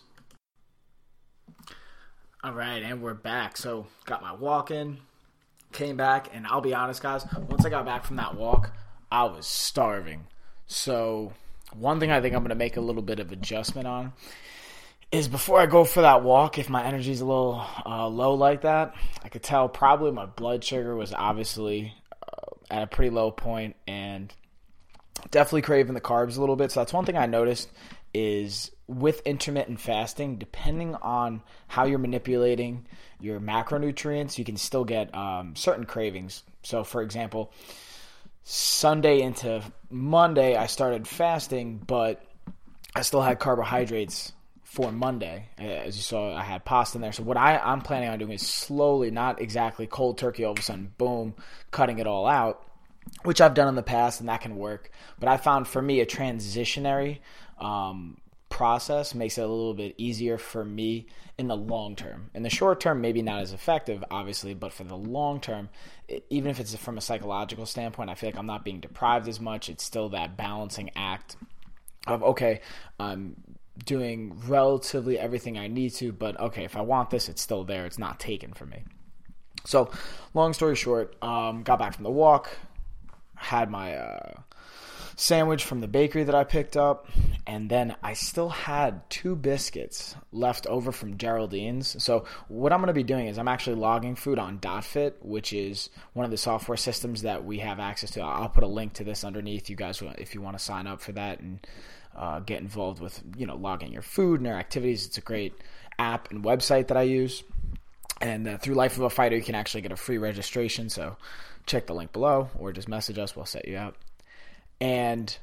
All 2.42 2.52
right, 2.52 2.82
and 2.82 3.02
we're 3.02 3.14
back. 3.14 3.56
So, 3.56 3.86
got 4.06 4.22
my 4.22 4.32
walk 4.32 4.70
in, 4.70 4.98
came 5.72 5.96
back, 5.96 6.30
and 6.32 6.46
I'll 6.46 6.62
be 6.62 6.72
honest, 6.72 7.02
guys, 7.02 7.26
once 7.48 7.66
I 7.66 7.68
got 7.68 7.84
back 7.84 8.04
from 8.04 8.16
that 8.16 8.34
walk, 8.34 8.72
I 9.10 9.24
was 9.24 9.46
starving. 9.46 10.26
So, 10.66 11.32
one 11.74 12.00
thing 12.00 12.10
I 12.10 12.20
think 12.20 12.34
I'm 12.34 12.42
going 12.42 12.50
to 12.50 12.54
make 12.54 12.76
a 12.76 12.80
little 12.80 13.02
bit 13.02 13.20
of 13.20 13.32
adjustment 13.32 13.86
on 13.86 14.12
is 15.10 15.28
before 15.28 15.58
I 15.60 15.66
go 15.66 15.84
for 15.84 16.02
that 16.02 16.22
walk, 16.22 16.58
if 16.58 16.68
my 16.68 16.84
energy's 16.84 17.20
a 17.20 17.24
little 17.24 17.64
uh, 17.86 18.06
low 18.08 18.34
like 18.34 18.62
that, 18.62 18.94
I 19.24 19.28
could 19.28 19.42
tell 19.42 19.68
probably 19.68 20.12
my 20.12 20.26
blood 20.26 20.62
sugar 20.62 20.94
was 20.94 21.14
obviously 21.14 21.94
uh, 22.22 22.54
at 22.70 22.82
a 22.82 22.86
pretty 22.86 23.10
low 23.10 23.30
point 23.30 23.76
and 23.86 24.32
definitely 25.30 25.62
craving 25.62 25.94
the 25.94 26.00
carbs 26.00 26.36
a 26.36 26.40
little 26.40 26.56
bit. 26.56 26.72
So 26.72 26.80
that's 26.80 26.92
one 26.92 27.06
thing 27.06 27.16
I 27.16 27.26
noticed 27.26 27.70
is 28.12 28.70
with 28.86 29.22
intermittent 29.26 29.80
fasting, 29.80 30.36
depending 30.36 30.94
on 30.96 31.42
how 31.68 31.84
you're 31.84 31.98
manipulating 31.98 32.86
your 33.20 33.40
macronutrients, 33.40 34.38
you 34.38 34.44
can 34.44 34.56
still 34.56 34.84
get 34.84 35.14
um, 35.14 35.54
certain 35.56 35.84
cravings. 35.84 36.42
So, 36.62 36.84
for 36.84 37.02
example, 37.02 37.52
Sunday 38.50 39.20
into 39.20 39.62
Monday, 39.90 40.56
I 40.56 40.68
started 40.68 41.06
fasting, 41.06 41.82
but 41.86 42.24
I 42.94 43.02
still 43.02 43.20
had 43.20 43.38
carbohydrates 43.38 44.32
for 44.62 44.90
Monday. 44.90 45.50
As 45.58 45.98
you 45.98 46.02
saw, 46.02 46.34
I 46.34 46.44
had 46.44 46.64
pasta 46.64 46.96
in 46.96 47.02
there. 47.02 47.12
So 47.12 47.24
what 47.24 47.36
I, 47.36 47.58
I'm 47.58 47.82
planning 47.82 48.08
on 48.08 48.18
doing 48.18 48.32
is 48.32 48.40
slowly, 48.40 49.10
not 49.10 49.42
exactly 49.42 49.86
cold 49.86 50.16
turkey, 50.16 50.44
all 50.44 50.52
of 50.52 50.58
a 50.60 50.62
sudden, 50.62 50.94
boom, 50.96 51.34
cutting 51.72 51.98
it 51.98 52.06
all 52.06 52.26
out, 52.26 52.66
which 53.22 53.42
I've 53.42 53.52
done 53.52 53.68
in 53.68 53.74
the 53.74 53.82
past, 53.82 54.20
and 54.20 54.30
that 54.30 54.40
can 54.40 54.56
work. 54.56 54.90
But 55.20 55.28
I 55.28 55.36
found 55.36 55.68
for 55.68 55.82
me 55.82 56.00
a 56.00 56.06
transitionary 56.06 57.18
um, 57.58 58.16
process 58.58 59.14
makes 59.14 59.38
it 59.38 59.42
a 59.42 59.46
little 59.46 59.72
bit 59.72 59.94
easier 59.98 60.36
for 60.36 60.64
me 60.64 61.06
in 61.38 61.46
the 61.46 61.56
long 61.56 61.94
term. 61.94 62.28
In 62.34 62.42
the 62.42 62.50
short 62.50 62.80
term, 62.80 63.00
maybe 63.00 63.22
not 63.22 63.40
as 63.40 63.52
effective, 63.52 64.02
obviously, 64.10 64.52
but 64.52 64.72
for 64.72 64.82
the 64.82 64.96
long 64.96 65.40
term, 65.40 65.68
even 66.28 66.50
if 66.50 66.58
it's 66.58 66.74
from 66.74 66.98
a 66.98 67.00
psychological 67.00 67.66
standpoint, 67.66 68.10
I 68.10 68.16
feel 68.16 68.30
like 68.30 68.36
I'm 68.36 68.46
not 68.46 68.64
being 68.64 68.80
deprived 68.80 69.28
as 69.28 69.38
much. 69.38 69.68
It's 69.68 69.84
still 69.84 70.08
that 70.08 70.36
balancing 70.36 70.90
act 70.96 71.36
of, 72.08 72.24
okay, 72.24 72.60
I'm 72.98 73.36
doing 73.84 74.36
relatively 74.48 75.20
everything 75.20 75.56
I 75.56 75.68
need 75.68 75.90
to, 75.94 76.10
but 76.10 76.40
okay, 76.40 76.64
if 76.64 76.76
I 76.76 76.80
want 76.80 77.10
this, 77.10 77.28
it's 77.28 77.40
still 77.40 77.62
there. 77.62 77.86
It's 77.86 77.98
not 77.98 78.18
taken 78.18 78.54
from 78.54 78.70
me. 78.70 78.82
So, 79.66 79.88
long 80.34 80.52
story 80.52 80.74
short, 80.74 81.14
um, 81.22 81.62
got 81.62 81.78
back 81.78 81.94
from 81.94 82.02
the 82.02 82.10
walk, 82.10 82.50
had 83.36 83.70
my 83.70 83.94
uh, 83.94 84.40
sandwich 85.18 85.64
from 85.64 85.80
the 85.80 85.88
bakery 85.88 86.22
that 86.22 86.34
I 86.34 86.44
picked 86.44 86.76
up, 86.76 87.08
and 87.44 87.68
then 87.68 87.96
I 88.04 88.12
still 88.12 88.48
had 88.48 89.10
two 89.10 89.34
biscuits 89.34 90.14
left 90.30 90.68
over 90.68 90.92
from 90.92 91.18
Geraldine's. 91.18 92.02
So 92.02 92.24
what 92.46 92.72
I'm 92.72 92.78
going 92.78 92.86
to 92.86 92.92
be 92.92 93.02
doing 93.02 93.26
is 93.26 93.36
I'm 93.36 93.48
actually 93.48 93.76
logging 93.76 94.14
food 94.14 94.38
on 94.38 94.60
DotFit, 94.60 95.14
which 95.20 95.52
is 95.52 95.90
one 96.12 96.24
of 96.24 96.30
the 96.30 96.36
software 96.36 96.76
systems 96.76 97.22
that 97.22 97.44
we 97.44 97.58
have 97.58 97.80
access 97.80 98.12
to. 98.12 98.20
I'll 98.20 98.48
put 98.48 98.62
a 98.62 98.68
link 98.68 98.92
to 98.94 99.04
this 99.04 99.24
underneath 99.24 99.68
you 99.68 99.74
guys 99.74 100.00
if 100.18 100.36
you 100.36 100.40
want 100.40 100.56
to 100.56 100.64
sign 100.64 100.86
up 100.86 101.00
for 101.00 101.10
that 101.12 101.40
and 101.40 101.66
uh, 102.16 102.38
get 102.38 102.60
involved 102.60 103.00
with 103.00 103.20
you 103.36 103.46
know 103.46 103.56
logging 103.56 103.92
your 103.92 104.02
food 104.02 104.38
and 104.38 104.46
your 104.46 104.56
activities. 104.56 105.04
It's 105.04 105.18
a 105.18 105.22
great 105.22 105.52
app 105.98 106.30
and 106.30 106.44
website 106.44 106.86
that 106.88 106.96
I 106.96 107.02
use. 107.02 107.42
And 108.20 108.46
uh, 108.46 108.58
through 108.58 108.74
Life 108.76 108.96
of 108.96 109.02
a 109.02 109.10
Fighter, 109.10 109.36
you 109.36 109.42
can 109.42 109.56
actually 109.56 109.80
get 109.80 109.90
a 109.90 109.96
free 109.96 110.18
registration. 110.18 110.90
So 110.90 111.16
check 111.66 111.86
the 111.86 111.94
link 111.94 112.12
below 112.12 112.50
or 112.56 112.72
just 112.72 112.88
message 112.88 113.18
us. 113.18 113.34
We'll 113.34 113.46
set 113.46 113.66
you 113.66 113.76
up. 113.76 113.96
And 114.80 115.36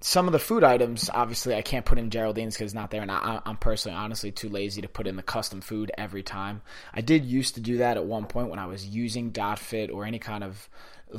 some 0.00 0.26
of 0.26 0.32
the 0.32 0.38
food 0.38 0.64
items, 0.64 1.10
obviously, 1.12 1.54
I 1.54 1.62
can't 1.62 1.84
put 1.84 1.98
in 1.98 2.10
Geraldine's 2.10 2.54
because 2.54 2.66
it's 2.66 2.74
not 2.74 2.90
there, 2.90 3.02
and 3.02 3.10
I, 3.10 3.40
am 3.44 3.56
personally, 3.56 3.96
honestly, 3.96 4.32
too 4.32 4.48
lazy 4.48 4.80
to 4.82 4.88
put 4.88 5.06
in 5.06 5.16
the 5.16 5.22
custom 5.22 5.60
food 5.60 5.92
every 5.98 6.22
time. 6.22 6.62
I 6.94 7.02
did 7.02 7.24
used 7.24 7.54
to 7.56 7.60
do 7.60 7.78
that 7.78 7.96
at 7.96 8.04
one 8.04 8.26
point 8.26 8.48
when 8.48 8.58
I 8.58 8.66
was 8.66 8.86
using 8.86 9.30
DotFit 9.30 9.92
or 9.92 10.04
any 10.06 10.18
kind 10.18 10.42
of 10.42 10.68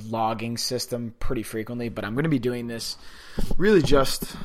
logging 0.09 0.57
system 0.57 1.13
pretty 1.19 1.43
frequently, 1.43 1.89
but 1.89 2.05
I'm 2.05 2.13
going 2.13 2.23
to 2.23 2.29
be 2.29 2.39
doing 2.39 2.67
this 2.67 2.97
really 3.57 3.81
just 3.81 4.35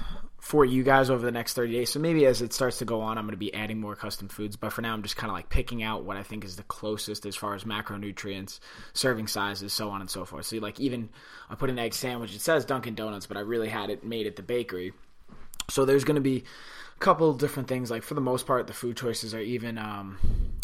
for 0.46 0.64
you 0.64 0.84
guys 0.84 1.10
over 1.10 1.26
the 1.26 1.32
next 1.32 1.54
30 1.54 1.72
days. 1.72 1.90
So 1.90 1.98
maybe 1.98 2.24
as 2.24 2.40
it 2.40 2.52
starts 2.52 2.78
to 2.78 2.84
go 2.84 3.00
on, 3.00 3.18
I'm 3.18 3.24
going 3.24 3.32
to 3.32 3.36
be 3.36 3.52
adding 3.52 3.80
more 3.80 3.96
custom 3.96 4.28
foods. 4.28 4.54
But 4.54 4.72
for 4.72 4.80
now, 4.80 4.92
I'm 4.92 5.02
just 5.02 5.16
kind 5.16 5.28
of 5.28 5.34
like 5.34 5.48
picking 5.48 5.82
out 5.82 6.04
what 6.04 6.16
I 6.16 6.22
think 6.22 6.44
is 6.44 6.54
the 6.54 6.62
closest 6.62 7.26
as 7.26 7.34
far 7.34 7.56
as 7.56 7.64
macronutrients, 7.64 8.60
serving 8.92 9.26
sizes, 9.26 9.72
so 9.72 9.90
on 9.90 10.00
and 10.00 10.08
so 10.08 10.24
forth. 10.24 10.46
So 10.46 10.58
like 10.58 10.78
even 10.78 11.08
I 11.50 11.56
put 11.56 11.68
an 11.68 11.80
egg 11.80 11.94
sandwich. 11.94 12.32
It 12.32 12.40
says 12.40 12.64
Dunkin' 12.64 12.94
Donuts, 12.94 13.26
but 13.26 13.36
I 13.36 13.40
really 13.40 13.68
had 13.68 13.90
it 13.90 14.04
made 14.04 14.28
at 14.28 14.36
the 14.36 14.42
bakery. 14.42 14.92
So 15.68 15.84
there's 15.84 16.04
going 16.04 16.14
to 16.14 16.20
be 16.20 16.44
a 16.94 17.00
couple 17.00 17.32
different 17.34 17.68
things. 17.68 17.90
Like 17.90 18.04
for 18.04 18.14
the 18.14 18.20
most 18.20 18.46
part, 18.46 18.68
the 18.68 18.72
food 18.72 18.96
choices 18.96 19.34
are 19.34 19.40
even. 19.40 19.78
Um, 19.78 20.16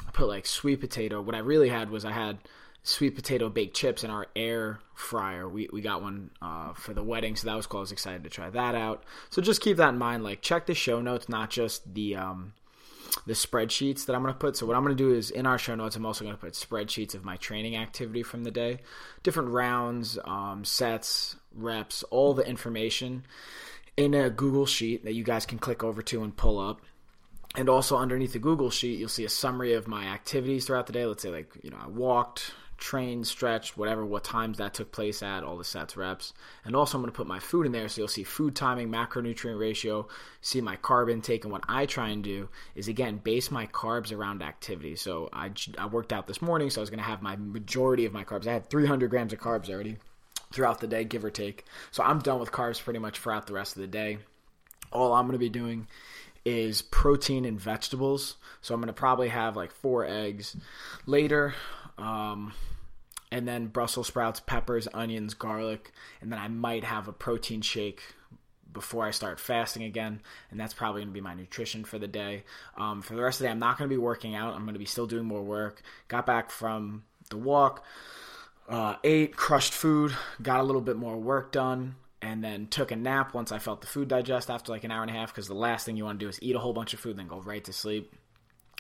I 0.06 0.12
put 0.12 0.28
like 0.28 0.46
sweet 0.46 0.76
potato. 0.76 1.20
What 1.20 1.34
I 1.34 1.40
really 1.40 1.70
had 1.70 1.90
was 1.90 2.04
I 2.04 2.12
had 2.12 2.38
sweet 2.82 3.14
potato 3.14 3.48
baked 3.48 3.76
chips 3.76 4.04
in 4.04 4.10
our 4.10 4.26
air 4.34 4.80
fryer. 4.94 5.48
We, 5.48 5.68
we 5.72 5.80
got 5.80 6.02
one 6.02 6.30
uh, 6.40 6.72
for 6.74 6.94
the 6.94 7.02
wedding, 7.02 7.36
so 7.36 7.46
that 7.46 7.56
was 7.56 7.66
cool. 7.66 7.78
I 7.78 7.82
was 7.82 7.92
excited 7.92 8.24
to 8.24 8.30
try 8.30 8.50
that 8.50 8.74
out. 8.74 9.04
So 9.30 9.40
just 9.40 9.60
keep 9.60 9.76
that 9.76 9.90
in 9.90 9.98
mind. 9.98 10.24
Like, 10.24 10.42
check 10.42 10.66
the 10.66 10.74
show 10.74 11.00
notes, 11.00 11.28
not 11.28 11.50
just 11.50 11.94
the 11.94 12.16
um, 12.16 12.54
the 13.26 13.34
spreadsheets 13.34 14.06
that 14.06 14.16
I'm 14.16 14.24
to 14.24 14.32
put. 14.32 14.56
So 14.56 14.66
what 14.66 14.76
I'm 14.76 14.86
to 14.86 14.94
do 14.94 15.12
is 15.12 15.30
in 15.30 15.46
our 15.46 15.58
show 15.58 15.74
notes, 15.74 15.96
I'm 15.96 16.06
also 16.06 16.24
to 16.24 16.40
put 16.40 16.54
spreadsheets 16.54 17.14
of 17.14 17.24
my 17.24 17.36
training 17.36 17.76
activity 17.76 18.22
from 18.22 18.44
the 18.44 18.50
day, 18.50 18.80
different 19.22 19.50
rounds, 19.50 20.18
um, 20.24 20.64
sets, 20.64 21.36
reps, 21.54 22.02
all 22.04 22.34
the 22.34 22.46
information 22.46 23.24
in 23.96 24.14
a 24.14 24.30
Google 24.30 24.66
sheet 24.66 25.04
that 25.04 25.14
you 25.14 25.24
guys 25.24 25.44
can 25.46 25.58
click 25.58 25.84
over 25.84 26.02
to 26.02 26.22
and 26.22 26.36
pull 26.36 26.58
up. 26.58 26.80
And 27.54 27.68
also 27.68 27.98
underneath 27.98 28.32
the 28.32 28.38
Google 28.38 28.70
sheet, 28.70 28.98
you'll 28.98 29.10
see 29.10 29.26
a 29.26 29.28
summary 29.28 29.74
of 29.74 29.86
my 29.86 30.06
activities 30.06 30.64
throughout 30.64 30.86
the 30.86 30.94
day. 30.94 31.04
Let's 31.04 31.22
say 31.22 31.28
like, 31.28 31.52
you 31.62 31.70
know, 31.70 31.76
I 31.78 31.88
walked, 31.88 32.54
trained, 32.82 33.24
stretch, 33.26 33.76
whatever, 33.76 34.04
what 34.04 34.24
times 34.24 34.58
that 34.58 34.74
took 34.74 34.90
place 34.90 35.22
at, 35.22 35.44
all 35.44 35.56
the 35.56 35.62
sets, 35.62 35.96
reps. 35.96 36.34
And 36.64 36.74
also, 36.74 36.98
I'm 36.98 37.02
going 37.02 37.12
to 37.12 37.16
put 37.16 37.28
my 37.28 37.38
food 37.38 37.64
in 37.64 37.70
there 37.70 37.88
so 37.88 38.00
you'll 38.00 38.08
see 38.08 38.24
food 38.24 38.56
timing, 38.56 38.90
macronutrient 38.90 39.58
ratio, 39.58 40.08
see 40.40 40.60
my 40.60 40.76
carb 40.76 41.08
intake. 41.08 41.44
And 41.44 41.52
what 41.52 41.62
I 41.68 41.86
try 41.86 42.08
and 42.08 42.24
do 42.24 42.48
is, 42.74 42.88
again, 42.88 43.18
base 43.18 43.52
my 43.52 43.68
carbs 43.68 44.12
around 44.12 44.42
activity. 44.42 44.96
So 44.96 45.28
I, 45.32 45.52
I 45.78 45.86
worked 45.86 46.12
out 46.12 46.26
this 46.26 46.42
morning, 46.42 46.70
so 46.70 46.80
I 46.80 46.82
was 46.82 46.90
going 46.90 46.98
to 46.98 47.04
have 47.04 47.22
my 47.22 47.36
majority 47.36 48.04
of 48.04 48.12
my 48.12 48.24
carbs. 48.24 48.48
I 48.48 48.52
had 48.52 48.68
300 48.68 49.08
grams 49.08 49.32
of 49.32 49.38
carbs 49.38 49.70
already 49.70 49.96
throughout 50.52 50.80
the 50.80 50.88
day, 50.88 51.04
give 51.04 51.24
or 51.24 51.30
take. 51.30 51.64
So 51.92 52.02
I'm 52.02 52.18
done 52.18 52.40
with 52.40 52.50
carbs 52.50 52.82
pretty 52.82 52.98
much 52.98 53.20
throughout 53.20 53.46
the 53.46 53.54
rest 53.54 53.76
of 53.76 53.82
the 53.82 53.86
day. 53.86 54.18
All 54.90 55.12
I'm 55.12 55.26
going 55.26 55.34
to 55.34 55.38
be 55.38 55.48
doing 55.48 55.86
is 56.44 56.82
protein 56.82 57.44
and 57.44 57.60
vegetables. 57.60 58.36
So 58.60 58.74
I'm 58.74 58.80
going 58.80 58.88
to 58.88 58.92
probably 58.92 59.28
have 59.28 59.56
like 59.56 59.70
four 59.70 60.04
eggs 60.04 60.56
later. 61.06 61.54
Um, 61.96 62.52
and 63.32 63.48
then 63.48 63.66
Brussels 63.66 64.08
sprouts, 64.08 64.40
peppers, 64.40 64.86
onions, 64.92 65.32
garlic, 65.32 65.90
and 66.20 66.30
then 66.30 66.38
I 66.38 66.48
might 66.48 66.84
have 66.84 67.08
a 67.08 67.12
protein 67.12 67.62
shake 67.62 68.02
before 68.70 69.06
I 69.06 69.10
start 69.10 69.40
fasting 69.40 69.84
again, 69.84 70.20
and 70.50 70.60
that's 70.60 70.74
probably 70.74 71.00
going 71.00 71.08
to 71.08 71.14
be 71.14 71.22
my 71.22 71.34
nutrition 71.34 71.84
for 71.84 71.98
the 71.98 72.06
day. 72.06 72.44
Um, 72.76 73.00
for 73.00 73.14
the 73.14 73.22
rest 73.22 73.36
of 73.36 73.38
the 73.40 73.46
day, 73.46 73.50
I'm 73.50 73.58
not 73.58 73.78
going 73.78 73.88
to 73.88 73.92
be 73.92 73.98
working 73.98 74.34
out. 74.34 74.54
I'm 74.54 74.64
going 74.64 74.74
to 74.74 74.78
be 74.78 74.84
still 74.84 75.06
doing 75.06 75.24
more 75.24 75.42
work. 75.42 75.82
Got 76.08 76.26
back 76.26 76.50
from 76.50 77.04
the 77.30 77.38
walk, 77.38 77.84
uh, 78.68 78.96
ate, 79.02 79.34
crushed 79.34 79.72
food, 79.72 80.14
got 80.42 80.60
a 80.60 80.62
little 80.62 80.82
bit 80.82 80.96
more 80.96 81.16
work 81.16 81.52
done, 81.52 81.94
and 82.20 82.44
then 82.44 82.66
took 82.66 82.90
a 82.90 82.96
nap 82.96 83.32
once 83.32 83.50
I 83.50 83.58
felt 83.58 83.80
the 83.80 83.86
food 83.86 84.08
digest 84.08 84.50
after 84.50 84.72
like 84.72 84.84
an 84.84 84.90
hour 84.90 85.00
and 85.00 85.10
a 85.10 85.14
half. 85.14 85.32
Because 85.32 85.48
the 85.48 85.54
last 85.54 85.86
thing 85.86 85.96
you 85.96 86.04
want 86.04 86.20
to 86.20 86.24
do 86.26 86.28
is 86.28 86.38
eat 86.42 86.54
a 86.54 86.58
whole 86.58 86.74
bunch 86.74 86.92
of 86.92 87.00
food 87.00 87.12
and 87.12 87.20
then 87.20 87.28
go 87.28 87.40
right 87.40 87.64
to 87.64 87.72
sleep, 87.72 88.14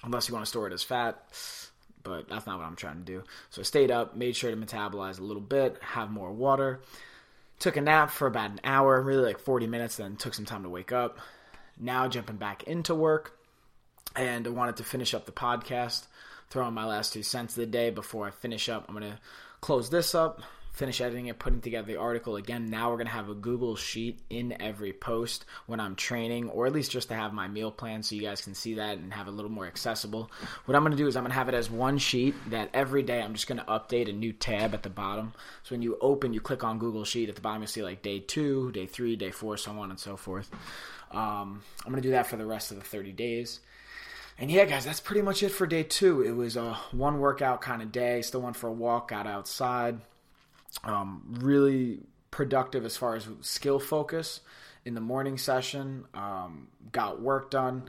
unless 0.04 0.28
you 0.28 0.34
want 0.34 0.44
to 0.44 0.50
store 0.50 0.66
it 0.66 0.74
as 0.74 0.82
fat 0.82 1.24
but 2.02 2.28
that's 2.28 2.46
not 2.46 2.58
what 2.58 2.66
I'm 2.66 2.76
trying 2.76 2.98
to 2.98 3.04
do. 3.04 3.24
So 3.50 3.60
I 3.60 3.64
stayed 3.64 3.90
up, 3.90 4.16
made 4.16 4.36
sure 4.36 4.50
to 4.50 4.56
metabolize 4.56 5.18
a 5.18 5.24
little 5.24 5.42
bit, 5.42 5.78
have 5.80 6.10
more 6.10 6.32
water, 6.32 6.80
took 7.58 7.76
a 7.76 7.80
nap 7.80 8.10
for 8.10 8.26
about 8.26 8.50
an 8.50 8.60
hour, 8.64 9.00
really 9.00 9.24
like 9.24 9.38
40 9.38 9.66
minutes, 9.66 9.96
then 9.96 10.16
took 10.16 10.34
some 10.34 10.44
time 10.44 10.62
to 10.64 10.68
wake 10.68 10.92
up. 10.92 11.18
Now 11.78 12.08
jumping 12.08 12.36
back 12.36 12.64
into 12.64 12.94
work, 12.94 13.38
and 14.14 14.46
I 14.46 14.50
wanted 14.50 14.76
to 14.76 14.84
finish 14.84 15.14
up 15.14 15.26
the 15.26 15.32
podcast, 15.32 16.06
throw 16.50 16.68
in 16.68 16.74
my 16.74 16.84
last 16.84 17.12
two 17.12 17.22
cents 17.22 17.56
of 17.56 17.60
the 17.60 17.66
day 17.66 17.90
before 17.90 18.26
I 18.26 18.30
finish 18.30 18.68
up. 18.68 18.84
I'm 18.88 18.96
going 18.96 19.10
to 19.10 19.18
close 19.60 19.90
this 19.90 20.14
up, 20.14 20.42
finish 20.72 21.00
editing 21.02 21.26
it, 21.26 21.38
putting 21.38 21.60
together 21.60 21.86
the 21.86 21.98
article. 21.98 22.36
Again, 22.36 22.70
now 22.70 22.90
we're 22.90 22.96
going 22.96 23.06
to 23.06 23.12
have 23.12 23.28
a 23.28 23.34
Google 23.34 23.76
Sheet 23.76 24.20
in 24.30 24.60
every 24.60 24.92
post 24.92 25.44
when 25.66 25.80
I'm 25.80 25.94
training, 25.94 26.48
or 26.48 26.66
at 26.66 26.72
least 26.72 26.90
just 26.90 27.08
to 27.08 27.14
have 27.14 27.34
my 27.34 27.46
meal 27.46 27.70
plan 27.70 28.02
so 28.02 28.14
you 28.14 28.22
guys 28.22 28.40
can 28.40 28.54
see 28.54 28.74
that 28.74 28.96
and 28.96 29.12
have 29.12 29.28
it 29.28 29.30
a 29.30 29.34
little 29.34 29.50
more 29.50 29.66
accessible. 29.66 30.30
What 30.64 30.74
I'm 30.74 30.82
going 30.82 30.92
to 30.92 30.96
do 30.96 31.06
is 31.06 31.16
I'm 31.16 31.24
going 31.24 31.30
to 31.30 31.38
have 31.38 31.48
it 31.48 31.54
as 31.54 31.70
one 31.70 31.98
sheet 31.98 32.34
that 32.50 32.70
every 32.72 33.02
day 33.02 33.20
I'm 33.20 33.34
just 33.34 33.46
going 33.46 33.58
to 33.58 33.66
update 33.66 34.08
a 34.08 34.12
new 34.12 34.32
tab 34.32 34.72
at 34.72 34.82
the 34.82 34.90
bottom. 34.90 35.34
So 35.62 35.74
when 35.74 35.82
you 35.82 35.98
open, 36.00 36.32
you 36.32 36.40
click 36.40 36.64
on 36.64 36.78
Google 36.78 37.04
Sheet, 37.04 37.28
at 37.28 37.34
the 37.34 37.42
bottom 37.42 37.60
you'll 37.60 37.68
see 37.68 37.82
like 37.82 38.02
day 38.02 38.20
two, 38.20 38.72
day 38.72 38.86
three, 38.86 39.14
day 39.14 39.30
four, 39.30 39.58
so 39.58 39.72
on 39.72 39.90
and 39.90 40.00
so 40.00 40.16
forth. 40.16 40.50
Um, 41.10 41.62
I'm 41.84 41.92
going 41.92 42.02
to 42.02 42.08
do 42.08 42.12
that 42.12 42.26
for 42.26 42.36
the 42.36 42.46
rest 42.46 42.70
of 42.70 42.78
the 42.78 42.84
30 42.84 43.12
days. 43.12 43.60
And 44.38 44.50
yeah, 44.50 44.64
guys, 44.64 44.86
that's 44.86 45.00
pretty 45.00 45.20
much 45.20 45.42
it 45.42 45.50
for 45.50 45.66
day 45.66 45.82
two. 45.82 46.22
It 46.22 46.32
was 46.32 46.56
a 46.56 46.72
one 46.92 47.20
workout 47.20 47.60
kind 47.60 47.82
of 47.82 47.92
day. 47.92 48.22
Still 48.22 48.40
went 48.40 48.56
for 48.56 48.68
a 48.68 48.72
walk, 48.72 49.08
got 49.08 49.26
outside, 49.26 50.00
um, 50.84 51.22
really 51.40 52.00
productive 52.30 52.84
as 52.84 52.96
far 52.96 53.14
as 53.14 53.28
skill 53.40 53.78
focus 53.78 54.40
in 54.84 54.94
the 54.94 55.00
morning 55.00 55.38
session. 55.38 56.04
Um, 56.14 56.68
got 56.90 57.20
work 57.20 57.50
done. 57.50 57.88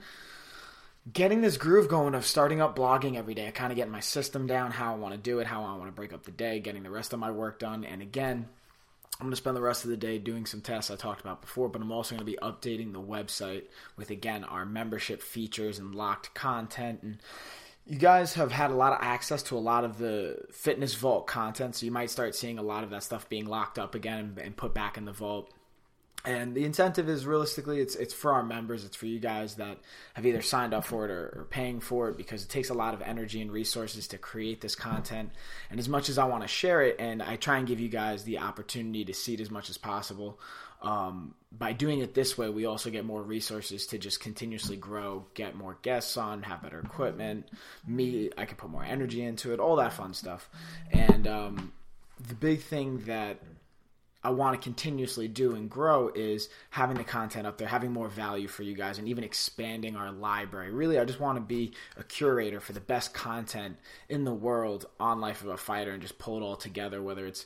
Getting 1.11 1.41
this 1.41 1.57
groove 1.57 1.89
going 1.89 2.15
of 2.15 2.25
starting 2.25 2.61
up 2.61 2.77
blogging 2.77 3.17
every 3.17 3.33
day, 3.33 3.51
kind 3.51 3.71
of 3.71 3.75
getting 3.75 3.91
my 3.91 3.99
system 3.99 4.47
down, 4.47 4.71
how 4.71 4.93
I 4.93 4.97
want 4.97 5.13
to 5.13 5.19
do 5.19 5.39
it, 5.39 5.47
how 5.47 5.63
I 5.63 5.75
want 5.75 5.87
to 5.87 5.91
break 5.91 6.13
up 6.13 6.23
the 6.23 6.31
day, 6.31 6.59
getting 6.59 6.83
the 6.83 6.89
rest 6.89 7.11
of 7.11 7.19
my 7.19 7.29
work 7.29 7.59
done. 7.59 7.83
And 7.83 8.01
again, 8.01 8.47
I'm 9.19 9.25
going 9.25 9.31
to 9.31 9.37
spend 9.37 9.57
the 9.57 9.61
rest 9.61 9.83
of 9.83 9.89
the 9.89 9.97
day 9.97 10.17
doing 10.17 10.45
some 10.45 10.61
tests 10.61 10.89
I 10.89 10.95
talked 10.95 11.21
about 11.21 11.41
before, 11.41 11.67
but 11.69 11.81
I'm 11.81 11.91
also 11.91 12.15
going 12.15 12.25
to 12.25 12.31
be 12.31 12.37
updating 12.41 12.93
the 12.93 13.01
website 13.01 13.63
with, 13.97 14.09
again, 14.09 14.43
our 14.43 14.65
membership 14.65 15.21
features 15.21 15.77
and 15.77 15.93
locked 15.93 16.33
content 16.33 17.03
and 17.03 17.17
you 17.85 17.97
guys 17.97 18.33
have 18.35 18.51
had 18.51 18.71
a 18.71 18.75
lot 18.75 18.93
of 18.93 18.99
access 19.01 19.43
to 19.43 19.57
a 19.57 19.59
lot 19.59 19.83
of 19.83 19.97
the 19.97 20.37
fitness 20.51 20.95
vault 20.95 21.27
content 21.27 21.75
so 21.75 21.85
you 21.85 21.91
might 21.91 22.09
start 22.09 22.35
seeing 22.35 22.57
a 22.57 22.63
lot 22.63 22.83
of 22.83 22.89
that 22.89 23.03
stuff 23.03 23.27
being 23.29 23.45
locked 23.45 23.77
up 23.77 23.95
again 23.95 24.19
and, 24.19 24.37
and, 24.37 24.57
put 24.57 24.73
back 24.73 24.97
in 24.97 25.05
the 25.05 25.11
vault 25.11 25.51
and 26.25 26.55
the 26.55 26.63
incentive 26.63 27.09
is 27.09 27.25
realistically 27.25 27.79
it's 27.79 27.95
it's 27.95 28.13
for 28.13 28.33
our 28.33 28.43
members 28.43 28.85
it's 28.85 28.95
for 28.95 29.05
you 29.05 29.19
guys 29.19 29.55
that 29.55 29.77
have 30.13 30.25
either 30.25 30.41
signed 30.41 30.73
up 30.73 30.85
for 30.85 31.05
it 31.05 31.11
or, 31.11 31.39
or 31.39 31.47
paying 31.49 31.79
for 31.79 32.09
it 32.09 32.17
because 32.17 32.43
it 32.43 32.49
takes 32.49 32.69
a 32.69 32.73
lot 32.73 32.93
of 32.93 33.01
energy 33.01 33.41
and 33.41 33.51
resources 33.51 34.07
to 34.07 34.17
create 34.17 34.61
this 34.61 34.75
content 34.75 35.29
and 35.69 35.79
as 35.79 35.89
much 35.89 36.09
as 36.09 36.17
i 36.17 36.23
want 36.23 36.41
to 36.41 36.47
share 36.47 36.81
it 36.81 36.95
and 36.99 37.21
i 37.21 37.35
try 37.35 37.57
and 37.57 37.67
give 37.67 37.79
you 37.79 37.89
guys 37.89 38.23
the 38.23 38.37
opportunity 38.37 39.03
to 39.03 39.13
see 39.13 39.33
it 39.33 39.41
as 39.41 39.51
much 39.51 39.69
as 39.69 39.77
possible 39.77 40.39
um, 40.83 41.33
by 41.49 41.71
doing 41.71 41.99
it 41.99 42.13
this 42.13 42.37
way, 42.37 42.49
we 42.49 42.65
also 42.65 42.89
get 42.89 43.05
more 43.05 43.23
resources 43.23 43.87
to 43.87 43.97
just 43.97 44.19
continuously 44.19 44.75
grow, 44.75 45.25
get 45.33 45.55
more 45.55 45.77
guests 45.81 46.17
on, 46.17 46.43
have 46.43 46.61
better 46.61 46.79
equipment. 46.79 47.47
Me, 47.87 48.29
I 48.37 48.43
can 48.43 48.57
put 48.57 48.69
more 48.69 48.83
energy 48.83 49.23
into 49.23 49.53
it, 49.53 49.61
all 49.61 49.77
that 49.77 49.93
fun 49.93 50.13
stuff. 50.13 50.49
And 50.91 51.25
um, 51.25 51.71
the 52.27 52.35
big 52.35 52.61
thing 52.61 52.99
that 53.05 53.39
I 54.23 54.29
want 54.29 54.59
to 54.59 54.63
continuously 54.63 55.27
do 55.27 55.55
and 55.55 55.69
grow 55.69 56.09
is 56.15 56.49
having 56.69 56.97
the 56.97 57.03
content 57.03 57.45
up 57.45 57.57
there, 57.57 57.67
having 57.67 57.91
more 57.91 58.07
value 58.07 58.47
for 58.47 58.63
you 58.63 58.73
guys, 58.73 58.97
and 58.97 59.07
even 59.07 59.23
expanding 59.23 59.95
our 59.95 60.11
library. 60.11 60.71
Really, 60.71 60.97
I 60.97 61.05
just 61.05 61.19
want 61.19 61.37
to 61.37 61.41
be 61.41 61.73
a 61.97 62.03
curator 62.03 62.59
for 62.59 62.71
the 62.71 62.79
best 62.79 63.13
content 63.13 63.77
in 64.07 64.23
the 64.23 64.33
world 64.33 64.85
on 64.99 65.19
Life 65.19 65.41
of 65.41 65.49
a 65.49 65.57
Fighter 65.57 65.91
and 65.91 66.01
just 66.01 66.19
pull 66.19 66.37
it 66.37 66.43
all 66.43 66.55
together, 66.55 67.01
whether 67.01 67.25
it's 67.25 67.45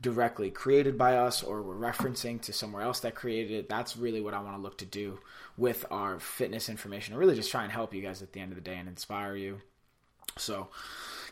directly 0.00 0.50
created 0.50 0.98
by 0.98 1.16
us 1.16 1.42
or 1.42 1.62
we're 1.62 1.74
referencing 1.74 2.40
to 2.42 2.52
somewhere 2.52 2.82
else 2.82 3.00
that 3.00 3.14
created 3.14 3.52
it. 3.52 3.68
That's 3.68 3.96
really 3.96 4.20
what 4.20 4.34
I 4.34 4.40
want 4.40 4.56
to 4.56 4.62
look 4.62 4.78
to 4.78 4.84
do 4.84 5.20
with 5.56 5.86
our 5.90 6.18
fitness 6.18 6.68
information. 6.68 7.14
I 7.14 7.18
really 7.18 7.36
just 7.36 7.50
try 7.50 7.62
and 7.62 7.72
help 7.72 7.94
you 7.94 8.02
guys 8.02 8.20
at 8.20 8.32
the 8.32 8.40
end 8.40 8.52
of 8.52 8.56
the 8.56 8.62
day 8.62 8.76
and 8.76 8.88
inspire 8.88 9.36
you. 9.36 9.60
So 10.36 10.68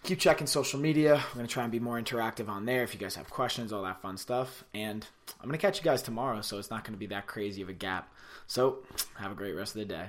keep 0.05 0.19
checking 0.19 0.47
social 0.47 0.79
media. 0.79 1.17
I'm 1.17 1.35
going 1.35 1.47
to 1.47 1.53
try 1.53 1.63
and 1.63 1.73
be 1.73 1.81
more 1.81 2.01
interactive 2.01 2.49
on 2.49 2.67
there 2.67 2.83
if 2.83 2.95
you 2.95 3.01
guys 3.01 3.17
have 3.17 3.31
questions, 3.31 3.73
all 3.73 3.83
that 3.83 4.03
fun 4.03 4.17
stuff. 4.17 4.63
And 4.75 5.07
I'm 5.41 5.49
going 5.49 5.59
to 5.59 5.67
catch 5.67 5.79
you 5.79 5.85
guys 5.85 6.03
tomorrow, 6.03 6.43
so 6.43 6.59
it's 6.59 6.71
not 6.71 6.85
going 6.85 6.93
to 6.93 6.99
be 6.99 7.07
that 7.07 7.27
crazy 7.27 7.63
of 7.63 7.69
a 7.69 7.73
gap. 7.73 8.13
So 8.47 8.81
have 9.19 9.33
a 9.33 9.35
great 9.35 9.57
rest 9.57 9.75
of 9.75 9.81
the 9.81 9.87
day. 9.87 10.09